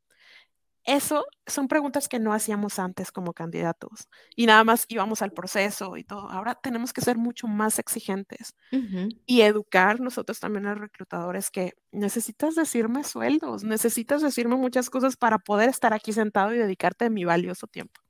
[0.86, 5.96] Eso son preguntas que no hacíamos antes como candidatos y nada más íbamos al proceso
[5.96, 6.28] y todo.
[6.28, 9.20] Ahora tenemos que ser mucho más exigentes uh -huh.
[9.24, 15.16] y educar nosotros también a los reclutadores que necesitas decirme sueldos, necesitas decirme muchas cosas
[15.16, 18.03] para poder estar aquí sentado y dedicarte mi valioso tiempo.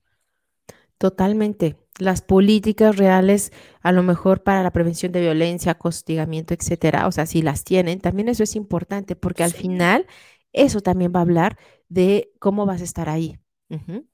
[1.05, 1.77] Totalmente.
[1.99, 3.53] Las políticas reales,
[3.83, 8.01] a lo mejor para la prevención de violencia, castigamiento, etcétera, o sea, si las tienen,
[8.01, 9.59] también eso es importante porque al sí.
[9.59, 10.07] final
[10.55, 11.59] eso también va a hablar
[11.91, 13.39] de cómo vas a estar ahí.
[13.69, 14.07] Uh -huh.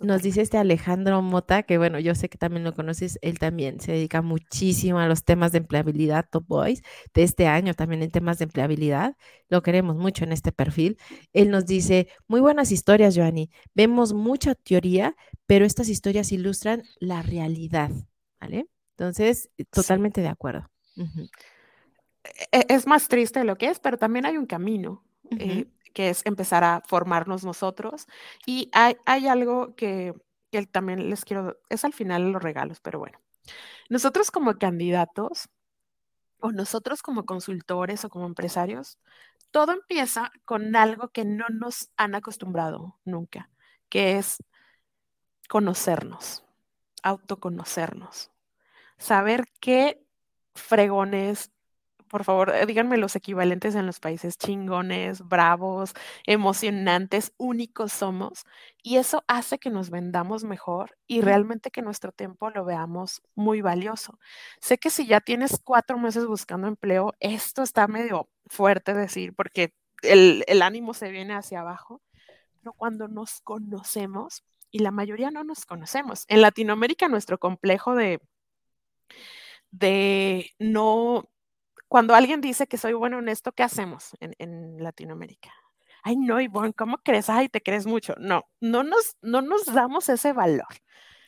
[0.00, 3.78] Nos dice este Alejandro Mota, que bueno, yo sé que también lo conoces, él también
[3.80, 6.82] se dedica muchísimo a los temas de empleabilidad, Top Boys,
[7.14, 9.16] de este año también en temas de empleabilidad,
[9.48, 10.98] lo queremos mucho en este perfil.
[11.32, 15.14] Él nos dice, muy buenas historias, Joanny, vemos mucha teoría,
[15.46, 17.90] pero estas historias ilustran la realidad,
[18.40, 18.68] ¿vale?
[18.90, 20.24] Entonces, totalmente sí.
[20.24, 20.70] de acuerdo.
[20.96, 21.30] Uh -huh.
[22.50, 25.04] Es más triste de lo que es, pero también hay un camino.
[25.24, 25.60] Uh -huh.
[25.62, 28.06] eh, que es empezar a formarnos nosotros.
[28.44, 30.12] Y hay, hay algo que,
[30.50, 33.18] que, también les quiero, es al final los regalos, pero bueno,
[33.88, 35.48] nosotros como candidatos
[36.40, 38.98] o nosotros como consultores o como empresarios,
[39.50, 43.50] todo empieza con algo que no nos han acostumbrado nunca,
[43.88, 44.42] que es
[45.48, 46.44] conocernos,
[47.02, 48.30] autoconocernos,
[48.98, 50.04] saber qué
[50.54, 51.50] fregones
[52.14, 55.94] por favor, eh, díganme los equivalentes en los países chingones, bravos,
[56.26, 58.44] emocionantes, únicos somos.
[58.84, 63.62] Y eso hace que nos vendamos mejor y realmente que nuestro tiempo lo veamos muy
[63.62, 64.20] valioso.
[64.60, 69.74] Sé que si ya tienes cuatro meses buscando empleo, esto está medio fuerte decir porque
[70.02, 72.00] el, el ánimo se viene hacia abajo,
[72.60, 78.20] pero cuando nos conocemos, y la mayoría no nos conocemos, en Latinoamérica nuestro complejo de
[79.70, 81.30] de no
[81.86, 85.52] cuando alguien dice que soy bueno en esto, ¿qué hacemos en, en Latinoamérica?
[86.02, 87.30] Ay, no, Ivonne, ¿cómo crees?
[87.30, 88.16] Ay, te crees mucho.
[88.18, 90.66] No, no nos, no nos damos ese valor.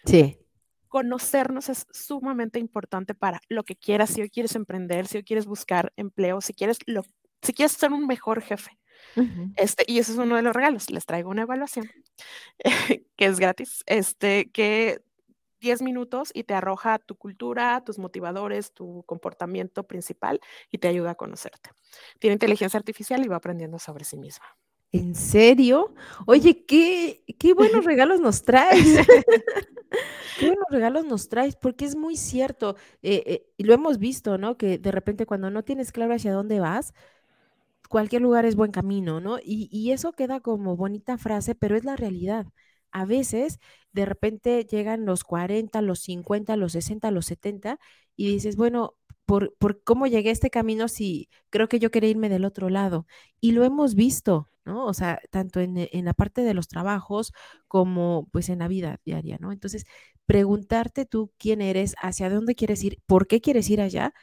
[0.04, 0.40] Sí.
[0.88, 5.46] Conocernos es sumamente importante para lo que quieras, si hoy quieres emprender, si hoy quieres
[5.46, 7.02] buscar empleo, si quieres, lo,
[7.42, 8.76] si quieres ser un mejor jefe.
[9.14, 9.52] Uh -huh.
[9.56, 10.90] este, y eso es uno de los regalos.
[10.90, 11.88] Les traigo una evaluación
[13.16, 15.02] que es gratis, este, que
[15.60, 20.40] 10 minutos y te arroja tu cultura, tus motivadores, tu comportamiento principal
[20.70, 21.70] y te ayuda a conocerte.
[22.18, 24.46] Tiene inteligencia artificial y va aprendiendo sobre sí misma.
[24.92, 25.94] ¿En serio?
[26.26, 29.06] Oye, qué, qué buenos regalos nos traes.
[30.38, 32.76] qué buenos regalos nos traes, porque es muy cierto.
[33.02, 34.56] Eh, eh, y lo hemos visto, ¿no?
[34.56, 36.94] Que de repente cuando no tienes claro hacia dónde vas,
[37.88, 39.38] cualquier lugar es buen camino, ¿no?
[39.42, 42.46] Y, eso queda como bonita frase, pero es la realidad
[42.96, 43.58] a veces
[43.92, 47.78] de repente llegan los 40, los 50, los 60, los 70
[48.16, 48.94] y dices, bueno,
[49.26, 52.70] ¿por, por cómo llegué a este camino si creo que yo quería irme del otro
[52.70, 53.06] lado?
[53.40, 54.86] Y lo hemos visto, ¿no?
[54.86, 57.32] O sea, tanto en, en, la parte de los trabajos
[57.68, 59.52] como pues en la vida diaria, ¿no?
[59.52, 59.84] Entonces,
[60.26, 64.14] preguntarte tú quién eres, hacia dónde quieres ir, por qué quieres ir allá,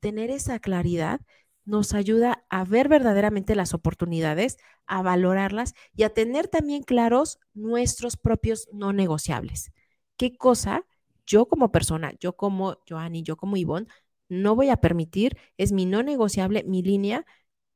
[0.00, 1.20] tener esa claridad
[1.64, 8.16] nos ayuda a ver verdaderamente las oportunidades, a valorarlas y a tener también claros nuestros
[8.16, 9.72] propios no negociables.
[10.16, 10.86] ¿Qué cosa
[11.26, 13.86] yo como persona, yo como Joanny, yo como Ivonne,
[14.28, 17.24] no voy a permitir, es mi no negociable, mi línea,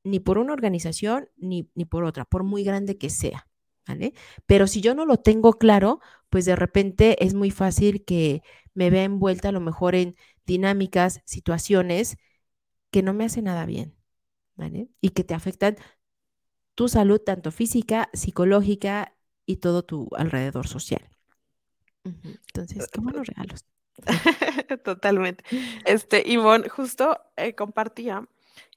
[0.05, 3.47] ni por una organización ni, ni por otra, por muy grande que sea?
[3.87, 4.13] ¿Vale?
[4.47, 8.43] Pero si yo no lo tengo claro, pues de repente es muy fácil que
[8.75, 10.15] me vea envuelta a lo mejor en
[10.45, 12.19] dinámicas, situaciones
[12.91, 13.95] que no me hacen nada bien,
[14.57, 14.89] ¿vale?
[15.01, 15.77] Y que te afectan
[16.75, 19.15] tu salud, tanto física, psicológica
[19.47, 21.09] y todo tu alrededor social.
[22.05, 23.65] Entonces, qué buenos regalos.
[24.85, 25.45] Totalmente.
[25.85, 28.27] Este, Ivonne justo eh, compartía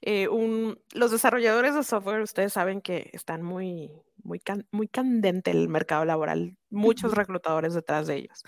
[0.00, 3.90] eh, un, los desarrolladores de software, ustedes saben que están muy,
[4.22, 4.40] muy,
[4.70, 8.42] muy candente el mercado laboral, muchos reclutadores detrás de ellos.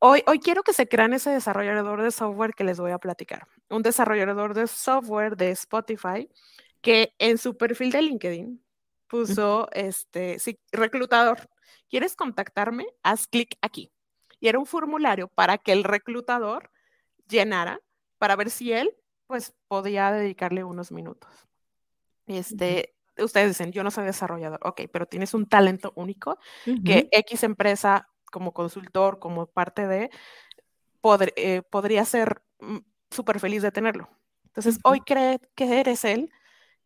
[0.00, 3.48] Hoy, hoy quiero que se crean ese desarrollador de software que les voy a platicar.
[3.68, 6.30] Un desarrollador de software de Spotify
[6.80, 8.64] que en su perfil de LinkedIn
[9.08, 11.48] puso, este, sí, reclutador,
[11.88, 12.86] ¿quieres contactarme?
[13.02, 13.90] Haz clic aquí
[14.40, 16.70] y era un formulario para que el reclutador
[17.28, 17.80] llenara
[18.18, 18.94] para ver si él
[19.26, 21.30] pues podía dedicarle unos minutos.
[22.26, 26.38] Este, ustedes dicen, yo no soy desarrollador, ok, pero tienes un talento único
[26.84, 30.10] que X empresa como consultor, como parte de,
[31.36, 32.78] eh, podría ser mm,
[33.10, 34.08] súper feliz de tenerlo.
[34.46, 36.30] Entonces, hoy cree que eres él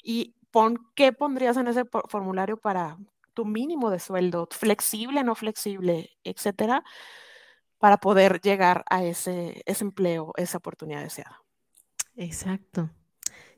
[0.03, 2.99] y pon qué pondrías en ese formulario para
[3.34, 6.84] tu mínimo de sueldo, flexible, no flexible, etcétera,
[7.78, 11.43] para poder llegar a ese, ese empleo, esa oportunidad deseada.
[12.14, 12.90] Exacto.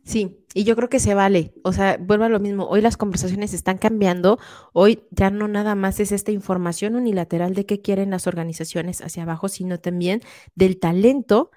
[0.04, 1.54] Sí, y yo creo que se vale.
[1.64, 2.66] O sea, vuelvo a lo mismo.
[2.66, 4.38] Hoy las conversaciones están cambiando.
[4.72, 9.22] Hoy ya no nada más es esta información unilateral de qué quieren las organizaciones hacia
[9.22, 10.20] abajo, sino también
[10.54, 11.50] del talento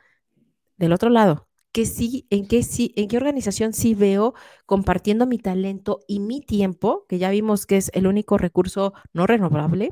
[0.77, 1.47] del otro lado.
[1.73, 4.33] Que sí, en qué sí, en qué organización sí veo
[4.65, 9.27] compartiendo mi talento y mi tiempo, que ya vimos que es el único recurso no
[9.27, 9.91] renovable,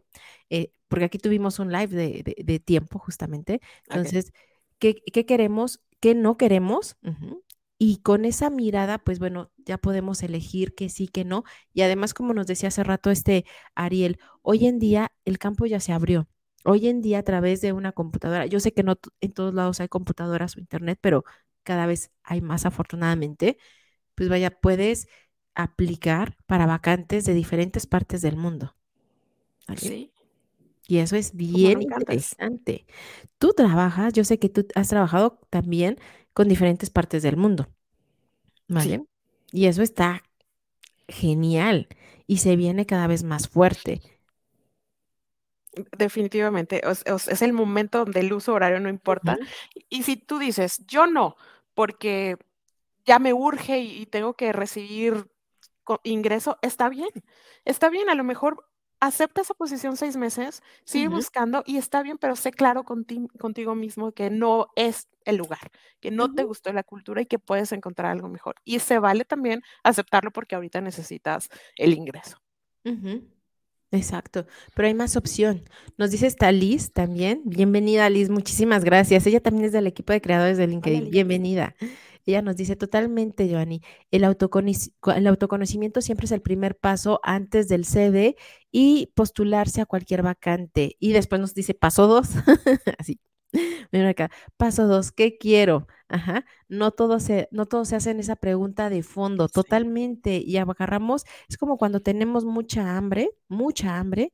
[0.50, 3.60] eh, porque aquí tuvimos un live de, tiempo justamente.
[3.90, 4.32] Entonces,
[4.80, 4.96] ¿qué,
[5.26, 5.82] queremos?
[6.00, 6.98] ¿Qué no queremos?
[7.78, 11.44] Y con esa mirada, pues bueno, ya podemos elegir que sí, que no.
[11.74, 13.46] Y además, como nos decía hace rato este
[13.76, 16.28] Ariel, hoy en día el campo ya se abrió.
[16.64, 19.80] Hoy en día a través de una computadora, yo sé que no en todos lados
[19.82, 21.24] hay computadoras o internet, pero
[21.64, 23.58] cada vez hay más afortunadamente,
[24.16, 25.08] pues vaya, puedes
[25.54, 28.76] aplicar para vacantes de diferentes partes del mundo.
[29.78, 30.12] Sí.
[30.88, 32.86] Y eso es bien interesante.
[33.40, 35.98] Tú trabajas, yo sé que tú has trabajado también
[36.36, 37.70] con diferentes partes del mundo,
[38.68, 39.06] ¿vale?
[39.54, 40.22] Y eso está
[41.08, 41.88] genial
[42.28, 44.02] y se viene cada vez más fuerte.
[45.98, 49.38] Definitivamente, es, el momento donde el uso horario no importa.
[49.88, 51.38] Y si tú dices, yo no,
[51.74, 52.36] porque
[53.06, 55.32] ya me urge y tengo que recibir
[56.04, 57.12] ingreso, está bien,
[57.64, 58.68] está bien, a lo mejor
[59.06, 64.12] acepta esa posición seis meses, sigue buscando y está bien, pero sé claro contigo mismo
[64.12, 68.12] que no es el lugar, que no te gustó la cultura y que puedes encontrar
[68.12, 68.56] algo mejor.
[68.64, 72.38] Y se vale también aceptarlo porque ahorita necesitas el ingreso.
[73.92, 74.46] Exacto,
[74.76, 75.64] pero hay más opción.
[75.98, 77.42] Nos dice esta Liz también.
[77.46, 79.26] Bienvenida, Liz, muchísimas gracias.
[79.26, 81.10] Ella también es del equipo de creadores de LinkedIn.
[81.12, 81.76] Bienvenida.
[82.26, 87.86] Ella nos dice totalmente, Joanny, el, el autoconocimiento siempre es el primer paso antes del
[87.86, 88.36] CD
[88.72, 90.96] y postularse a cualquier vacante.
[91.00, 92.30] Y después nos dice paso dos,
[93.00, 93.20] así.
[93.92, 95.88] Mira acá, paso dos, ¿qué quiero?
[96.08, 100.38] Ajá, no todo se, no todo se hace en esa pregunta de fondo, totalmente.
[100.46, 104.34] Y agarramos, es como cuando tenemos mucha hambre, mucha hambre,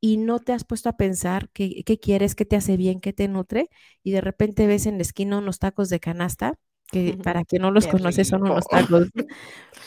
[0.00, 3.12] y no te has puesto a pensar qué, qué quieres, qué te hace bien, qué
[3.12, 3.70] te nutre,
[4.02, 6.58] y de repente ves en la esquina unos tacos de canasta
[6.90, 9.08] que para quien no los conoce son unos tacos.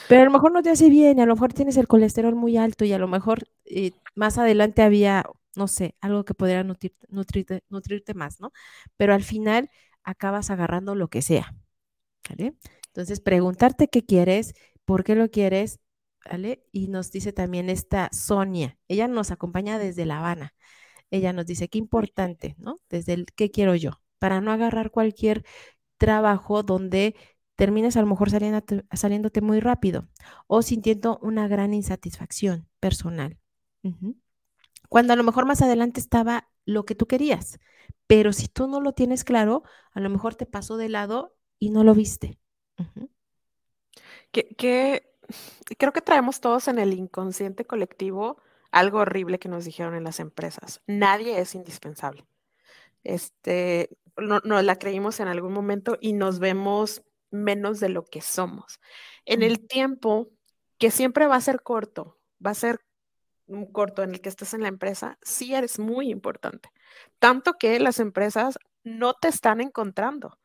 [0.07, 2.57] Pero a lo mejor no te hace bien, a lo mejor tienes el colesterol muy
[2.57, 5.25] alto y a lo mejor eh, más adelante había,
[5.55, 8.51] no sé, algo que podría nutrirte, nutrirte, más, ¿no?
[8.97, 9.69] Pero al final
[10.03, 11.55] acabas agarrando lo que sea,
[12.29, 12.55] ¿vale?
[12.87, 14.53] Entonces, preguntarte qué quieres,
[14.85, 15.79] por qué lo quieres,
[16.29, 16.65] ¿vale?
[16.71, 20.53] Y nos dice también esta Sonia, ella nos acompaña desde La Habana.
[21.11, 22.81] Ella nos dice, qué importante, ¿no?
[22.89, 25.45] Desde el qué quiero yo, para no agarrar cualquier
[25.97, 27.15] trabajo donde
[27.55, 30.07] termines a lo mejor saliéndote, muy rápido
[30.47, 33.37] o sintiendo una gran insatisfacción personal.
[34.89, 37.59] Cuando a lo mejor más adelante estaba lo que tú querías,
[38.07, 41.69] pero si tú no lo tienes claro, a lo mejor te pasó de lado y
[41.69, 42.37] no lo viste.
[44.31, 45.15] que,
[45.77, 48.37] creo que traemos todos en el inconsciente colectivo
[48.71, 50.81] algo horrible que nos dijeron en las empresas.
[50.87, 52.25] Nadie es indispensable.
[53.03, 58.79] Este, no, la creímos en algún momento y nos vemos menos de lo que somos.
[59.25, 60.29] En el tiempo
[60.77, 62.79] que siempre va a ser corto, va a ser
[63.47, 66.69] un corto en el que estés en la empresa, sí eres muy importante.
[67.19, 70.37] Tanto que las empresas no te están encontrando.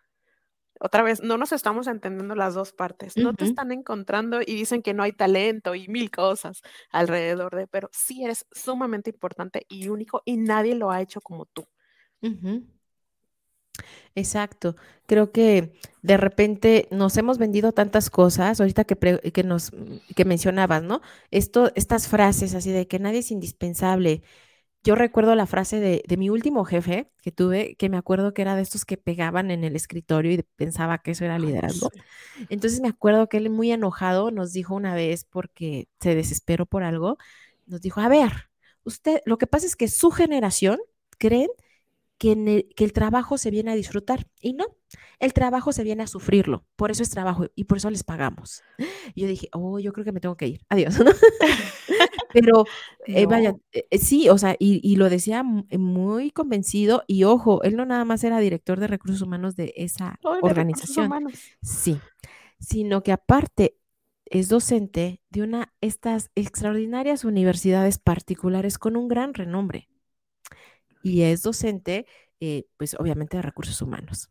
[0.80, 3.16] Otra vez, no nos estamos entendiendo las dos partes.
[3.16, 7.66] No te están encontrando y dicen que no hay talento y mil cosas alrededor de,
[7.66, 11.66] pero sí eres sumamente importante y único y nadie lo ha hecho como tú.
[14.14, 14.76] Exacto.
[15.06, 15.72] Creo que
[16.02, 18.96] de repente nos hemos vendido tantas cosas, ahorita que,
[19.32, 19.70] que nos
[20.16, 21.00] que mencionabas, ¿no?
[21.30, 24.22] Esto, estas frases así de que nadie es indispensable.
[24.84, 28.42] Yo recuerdo la frase de, de, mi último jefe que tuve, que me acuerdo que
[28.42, 31.90] era de estos que pegaban en el escritorio y pensaba que eso era liderazgo.
[32.48, 36.84] Entonces me acuerdo que él muy enojado nos dijo una vez porque se desesperó por
[36.84, 37.18] algo,
[37.66, 38.50] nos dijo, a ver,
[38.84, 40.78] usted, lo que pasa es que su generación
[41.18, 41.48] creen
[42.18, 44.66] que, el, trabajo se viene a disfrutar y no,
[45.20, 48.62] el trabajo se viene a sufrirlo, por eso es trabajo y por eso les pagamos.
[49.14, 50.98] Y yo dije, oh, yo creo que me tengo que ir, adiós.
[52.32, 52.64] Pero
[53.06, 57.76] eh, vaya, eh, eh, sí, o sea, y, lo decía muy convencido y ojo, él
[57.76, 61.10] no nada más era director de recursos humanos de esa organización,
[61.62, 61.98] sí,
[62.58, 63.76] sino que aparte
[64.26, 69.88] es docente de una estas extraordinarias universidades particulares con un gran renombre
[71.02, 72.06] y es docente,
[72.40, 74.30] eh, pues obviamente de recursos humanos.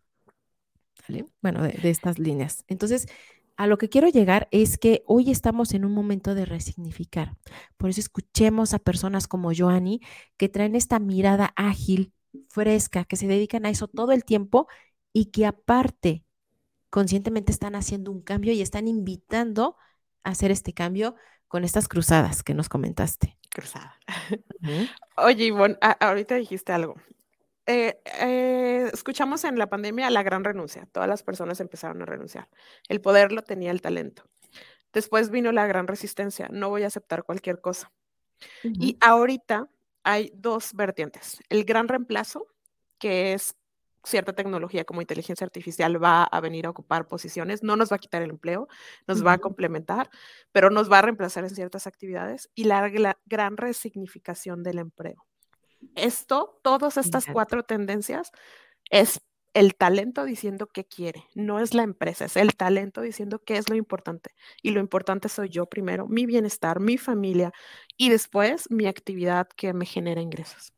[1.41, 2.65] Bueno, de, estas líneas.
[2.67, 3.07] Entonces,
[3.55, 7.37] a lo que quiero llegar es que hoy estamos en un momento de resignificar.
[7.77, 10.01] Por eso escuchemos a personas como Joanny
[10.37, 12.13] que traen esta mirada ágil,
[12.49, 14.67] fresca, que se dedican a eso todo el tiempo
[15.13, 16.23] y que aparte
[16.89, 19.77] conscientemente están haciendo un cambio y están invitando
[20.23, 21.15] a hacer este cambio
[21.47, 23.37] con estas cruzadas que nos comentaste.
[23.49, 23.95] Cruzada.
[25.17, 26.95] Oye, Ivonne, ahorita dijiste algo.
[27.65, 30.87] Eh, eh, escuchamos en la pandemia la gran renuncia.
[30.91, 32.47] Todas las personas empezaron a renunciar.
[32.87, 34.23] El poder lo tenía el talento.
[34.93, 36.47] Después vino la gran resistencia.
[36.49, 37.91] No voy a aceptar cualquier cosa.
[38.63, 39.67] Y ahorita
[40.03, 41.41] hay dos vertientes.
[41.49, 42.47] El gran reemplazo,
[42.97, 43.56] que es
[44.07, 47.99] cierta tecnología como inteligencia artificial va a venir a ocupar posiciones, no nos va a
[47.99, 48.67] quitar el empleo,
[49.05, 50.09] nos va a complementar,
[50.51, 55.25] pero nos va a reemplazar en ciertas actividades y la, gran resignificación del empleo.
[55.95, 58.31] Esto, todas estas cuatro tendencias,
[58.89, 59.21] es
[59.53, 63.69] el talento diciendo qué quiere, no es la empresa, es el talento diciendo qué es
[63.69, 64.31] lo importante.
[64.61, 67.51] Y lo importante soy yo primero, mi bienestar, mi familia
[67.97, 70.76] y después mi actividad que me genera ingresos.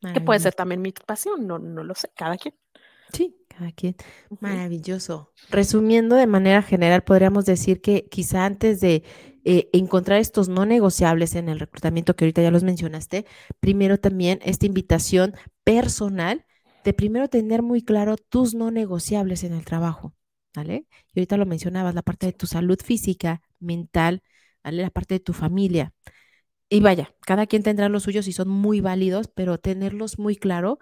[0.00, 2.54] Que puede ser también mi pasión, no, no lo sé, cada quien.
[3.12, 3.96] Sí, cada quien.
[4.40, 5.32] Maravilloso.
[5.50, 9.02] Resumiendo de manera general, podríamos decir que quizá antes de
[9.44, 13.24] eh, encontrar estos no negociables en el reclutamiento, que ahorita ya los mencionaste,
[13.60, 15.34] primero también esta invitación
[15.64, 16.44] personal
[16.84, 20.14] de primero tener muy claro tus no negociables en el trabajo,
[20.54, 20.86] ¿vale?
[21.12, 24.22] Y ahorita lo mencionabas, la parte de tu salud física, mental,
[24.62, 24.82] ¿vale?
[24.82, 25.92] La parte de tu familia.
[26.70, 30.78] Y vaya, cada quien tendrá los suyos y son muy válidos, pero tenerlos muy claro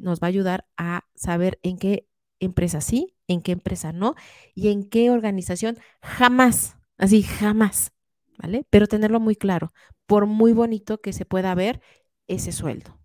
[0.00, 2.08] nos va a ayudar a saber en qué
[2.40, 4.14] empresa sí, en qué empresa no
[4.54, 7.92] y en qué organización jamás, así jamás,
[8.38, 8.66] ¿vale?
[8.70, 9.72] Pero tenerlo muy claro,
[10.06, 11.80] por muy bonito que se pueda ver
[12.26, 12.98] ese sueldo.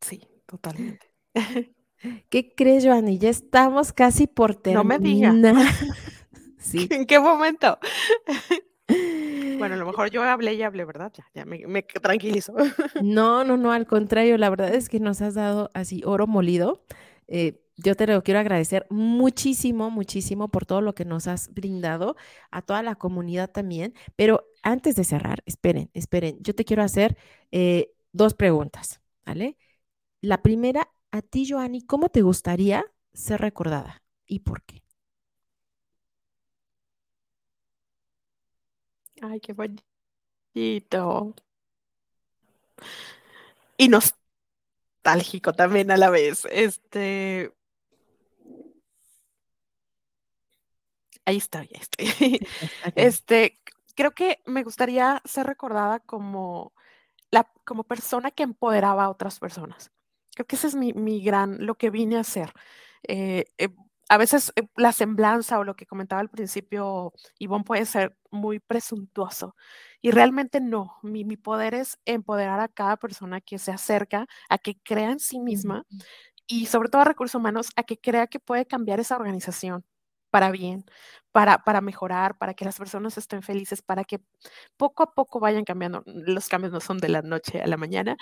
[0.00, 1.06] Sí, totalmente.
[2.28, 3.18] ¿Qué crees, Joanny?
[3.18, 4.84] Ya estamos casi por terminar.
[4.84, 5.34] No me digas.
[6.58, 6.86] sí.
[6.90, 7.78] ¿En qué momento?
[9.58, 11.12] Bueno, a lo mejor yo hablé y hablé, ¿verdad?
[11.16, 12.54] Ya, ya me, me tranquilizo.
[12.98, 16.82] No, no, no, al contrario, la verdad es que nos has dado así oro molido.
[17.28, 22.16] Eh, yo te lo quiero agradecer muchísimo, muchísimo por todo lo que nos has brindado,
[22.50, 23.92] a toda la comunidad también.
[24.16, 27.18] Pero antes de cerrar, esperen, esperen, yo te quiero hacer
[27.52, 29.58] eh, dos preguntas, ¿vale?
[30.22, 34.85] La primera, a ti, Joanny, ¿cómo te gustaría ser recordada y por qué?
[39.22, 41.34] Ay, qué bonito.
[43.78, 46.46] Y nostálgico también a la vez.
[46.50, 47.52] Este.
[51.24, 52.40] Ahí estoy, ahí estoy.
[52.94, 53.58] Este,
[53.94, 56.72] creo que me gustaría ser recordada como
[57.30, 59.90] la, como persona que empoderaba a otras personas.
[60.34, 62.52] Creo que ese es mi, mi gran, lo que vine a hacer.
[63.08, 63.68] Eh, eh,
[64.08, 68.60] a veces eh, la semblanza o lo que comentaba al principio Ivonne puede ser muy
[68.60, 69.56] presuntuoso
[70.00, 70.98] y realmente no.
[71.02, 75.40] Mi, poder es empoderar a cada persona que se acerca a que crea en sí
[75.40, 75.84] misma
[76.46, 79.84] y sobre todo a recursos humanos a que crea que puede cambiar esa organización
[80.30, 80.84] para bien,
[81.32, 84.20] para, para mejorar, para que las personas estén felices, para que
[84.76, 86.02] poco a poco vayan cambiando.
[86.06, 88.16] Los cambios no son de la noche a la mañana.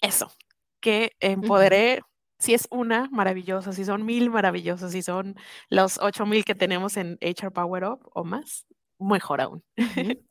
[0.00, 0.32] Eso,
[0.80, 2.02] que empoderé
[2.42, 5.36] si es una, maravillosa, si son mil, maravillosos, si son
[5.68, 8.66] los ocho mil que tenemos en HR Power Up o más,
[8.98, 9.62] mejor aún.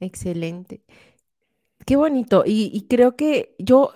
[0.00, 0.82] Excelente.
[1.86, 2.42] Qué bonito.
[2.44, 3.92] Y, creo que yo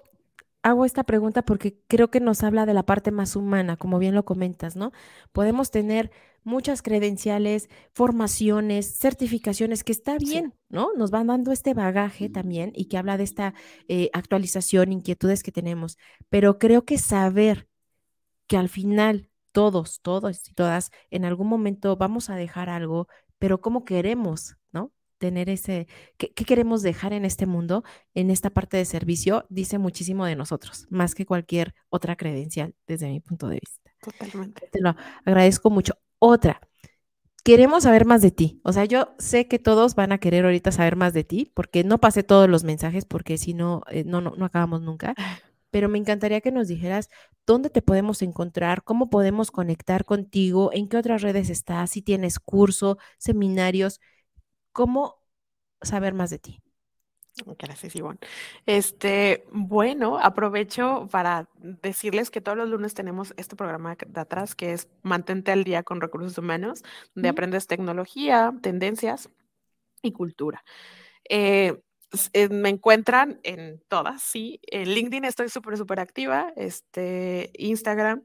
[0.63, 4.15] hago esta pregunta porque creo que nos habla de la parte más humana, como bien
[4.15, 4.93] lo comentas, ¿no?
[5.33, 6.11] Podemos tener
[6.45, 10.91] muchas credenciales, formaciones, certificaciones, que está bien, ¿no?
[10.97, 13.55] Nos van dando este bagaje también y que habla de esta
[13.89, 15.99] eh, actualización, inquietudes que tenemos,
[16.29, 17.69] pero creo que saber
[18.47, 23.09] que al final todos, todos y todas, en algún momento vamos a dejar algo,
[23.39, 24.57] pero ¿cómo queremos.
[25.21, 30.25] Tener ese, ¿qué, queremos dejar en este mundo, en esta parte de servicio, dice muchísimo
[30.25, 33.93] de nosotros, más que cualquier otra credencial desde mi punto de vista.
[34.01, 34.69] Totalmente.
[34.73, 35.93] Te lo agradezco mucho.
[36.19, 36.61] Otra,
[37.45, 38.61] queremos saber más de ti.
[38.65, 41.85] O sea, yo sé que todos van a querer ahorita saber más de ti, porque
[41.85, 45.15] no pasé todos los mensajes, porque si no, eh, no, no, no acabamos nunca.
[45.71, 47.11] Pero me encantaría que nos dijeras
[47.47, 52.39] dónde te podemos encontrar, cómo podemos conectar contigo, en qué otras redes estás, si tienes
[52.39, 54.01] curso, seminarios,
[54.73, 55.23] cómo
[55.83, 56.63] saber más de ti.
[57.59, 58.19] Gracias, Ivonne.
[58.67, 64.73] Este, bueno, aprovecho para decirles que todos los lunes tenemos este programa de atrás que
[64.73, 66.83] es Mantente al día con recursos humanos,
[67.15, 69.31] donde aprendes tecnología, tendencias
[70.03, 70.65] y cultura.
[71.29, 71.81] Eh,
[72.33, 74.61] eh, me encuentran en todas, sí.
[74.67, 78.25] En LinkedIn estoy súper, súper activa, este, Instagram,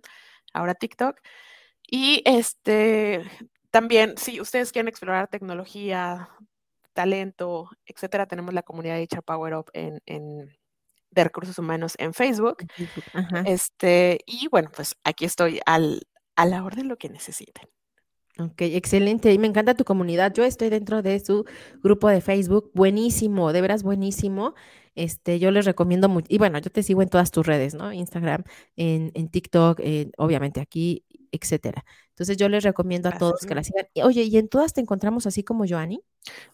[0.53, 1.19] ahora TikTok.
[1.87, 3.23] Y este,
[3.75, 6.29] también, si ustedes quieren explorar tecnología,
[6.93, 9.99] talento, etcétera, tenemos la comunidad de HR Power Up en,
[11.11, 12.59] de recursos humanos en Facebook.
[13.45, 16.07] Este, y bueno, pues aquí estoy al,
[16.37, 17.67] a la orden lo que necesiten.
[18.39, 19.33] Ok, excelente.
[19.33, 20.33] Y me encanta tu comunidad.
[20.33, 21.43] Yo estoy dentro de su
[21.83, 22.71] grupo de Facebook.
[22.73, 24.55] Buenísimo, de veras buenísimo.
[24.95, 26.27] Este, yo les recomiendo mucho.
[26.29, 27.91] Y bueno, yo te sigo en todas tus redes, ¿no?
[27.91, 28.45] Instagram,
[28.77, 29.81] en, en TikTok,
[30.17, 31.03] obviamente aquí
[31.35, 31.85] etcétera.
[32.15, 33.87] Entonces yo les recomiendo a todos que la sigan.
[34.01, 36.01] Oye, ¿y en todas te encontramos así como Joanny?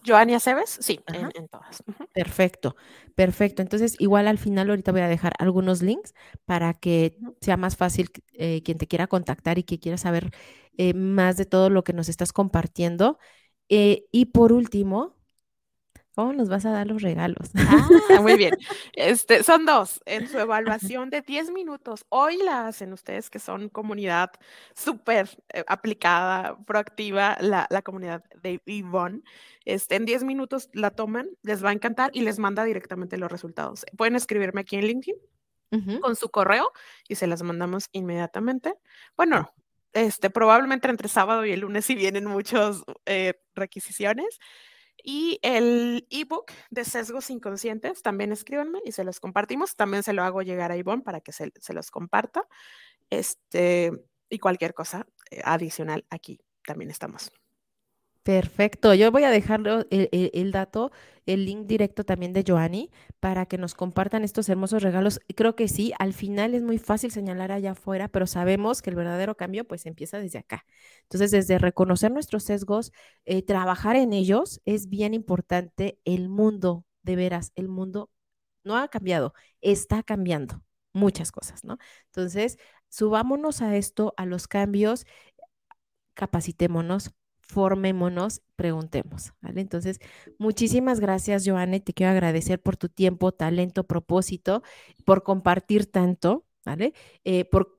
[0.04, 1.84] Joanny Aceves, sí, en, todas.
[2.16, 2.76] Perfecto,
[3.14, 3.62] perfecto.
[3.62, 8.10] Entonces igual al final ahorita voy a dejar algunos links para que sea más fácil
[8.34, 10.32] eh, quien te quiera contactar y que quiera saber
[10.78, 13.20] eh, más de todo lo que nos estás compartiendo.
[13.70, 15.16] Eh, y por último,
[16.16, 17.52] ¿Cómo nos vas a dar los regalos?
[17.56, 18.54] Ah, muy bien.
[18.94, 20.02] Este, son dos.
[20.06, 24.32] En su evaluación de 10 minutos, hoy la hacen ustedes que son comunidad
[24.76, 29.22] súper eh, aplicada, proactiva, la, la, comunidad de Yvonne.
[29.64, 33.32] Este, en 10 minutos la toman, les va a encantar y les manda directamente los
[33.32, 33.86] resultados.
[33.96, 35.16] Pueden escribirme aquí en LinkedIn
[36.02, 36.72] con su correo
[37.08, 38.74] y se las mandamos inmediatamente.
[39.16, 39.54] Bueno,
[39.94, 44.40] este, probablemente entre sábado y el lunes si vienen muchas eh, requisiciones.
[45.04, 49.76] Y el ebook de sesgos inconscientes, también escríbanme y se los compartimos.
[49.76, 52.48] También se lo hago llegar a Ivonne para que se, se los comparta.
[53.10, 53.92] Este,
[54.30, 57.32] y cualquier cosa eh, adicional aquí también estamos.
[58.24, 58.94] Perfecto.
[58.94, 60.92] Yo voy a dejar el, dato,
[61.26, 65.20] el link directo también de Joanny para que nos compartan estos hermosos regalos.
[65.36, 68.96] Creo que sí, al final es muy fácil señalar allá afuera, pero sabemos que el
[68.96, 70.66] verdadero cambio pues empieza desde acá.
[71.04, 72.92] Entonces, desde reconocer nuestros sesgos,
[73.26, 75.98] eh, trabajar en ellos es bien importante.
[76.06, 78.12] El mundo, de veras, el mundo
[78.64, 80.64] no ha cambiado, está cambiando
[80.94, 81.78] muchas cosas, ¿no?
[82.08, 82.60] Entonces,
[82.90, 85.06] subámonos a esto, a los cambios,
[86.14, 87.12] capacitémonos,
[87.52, 89.60] formémonos, preguntemos, ¿vale?
[89.60, 90.00] Entonces,
[90.40, 94.64] muchísimas gracias, Joanne, te quiero agradecer por tu tiempo, talento, propósito,
[95.06, 96.94] por compartir tanto, ¿vale?
[97.26, 97.78] Eh, por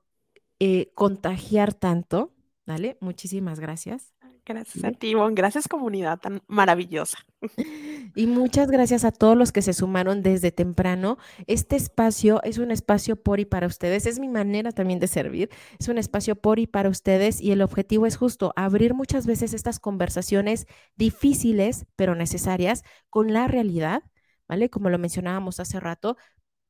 [0.61, 2.35] eh, contagiar tanto,
[2.73, 2.97] ¿vale?
[3.01, 4.15] Muchísimas gracias.
[4.47, 7.19] Gracias a ti, Gracias, comunidad tan maravillosa.
[8.15, 11.17] Y muchas gracias a todos los que se sumaron desde temprano.
[11.47, 14.05] Este espacio es un espacio por y para ustedes.
[14.05, 15.49] Es mi manera también de servir.
[15.79, 19.55] Es un espacio por y para ustedes y el objetivo es justo abrir muchas veces
[19.55, 24.03] estas conversaciones difíciles, pero necesarias, con la realidad,
[24.47, 24.69] ¿vale?
[24.69, 26.19] Como lo mencionábamos hace rato,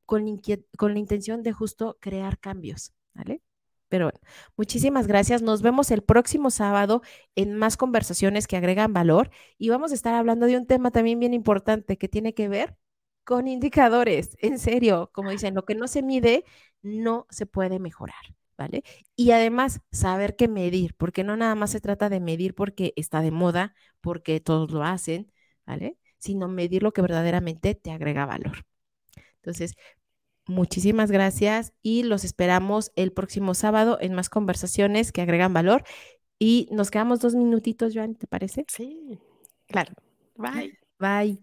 [0.07, 0.41] con,
[0.77, 3.43] con la intención de justo crear cambios, ¿vale?
[3.93, 4.21] Pero bueno,
[4.57, 5.43] muchísimas gracias.
[5.43, 7.03] Nos vemos el próximo sábado
[7.35, 9.29] en más conversaciones que agregan valor
[9.59, 12.75] y vamos a estar hablando de un tema también bien importante que tiene que ver
[13.25, 14.35] con indicadores.
[14.41, 16.47] En serio, como dicen, lo que no se mide
[16.81, 18.17] no se puede mejorar.
[18.57, 18.83] ¿Vale?
[19.15, 23.21] Y además, saber qué medir, porque no nada más se trata de medir porque está
[23.21, 25.31] de moda, porque todos lo hacen,
[25.67, 25.99] ¿vale?
[26.19, 28.65] Sino medir lo que verdaderamente te agrega valor.
[29.37, 29.75] Entonces,
[30.47, 35.85] Muchísimas gracias y los esperamos el próximo sábado en más conversaciones que agregan valor.
[36.39, 38.65] Y nos quedamos dos minutitos, Joan, ¿te parece?
[38.69, 39.19] Sí,
[39.69, 39.93] claro.
[40.37, 40.77] Bye.
[40.99, 41.39] Bye.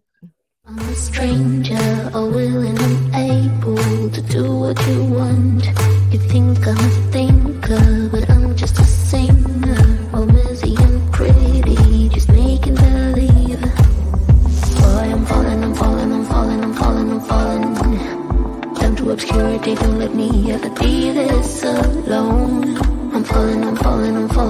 [19.60, 22.78] Security, don't let me ever be this alone.
[23.14, 24.40] I'm falling, I'm falling, I'm falling.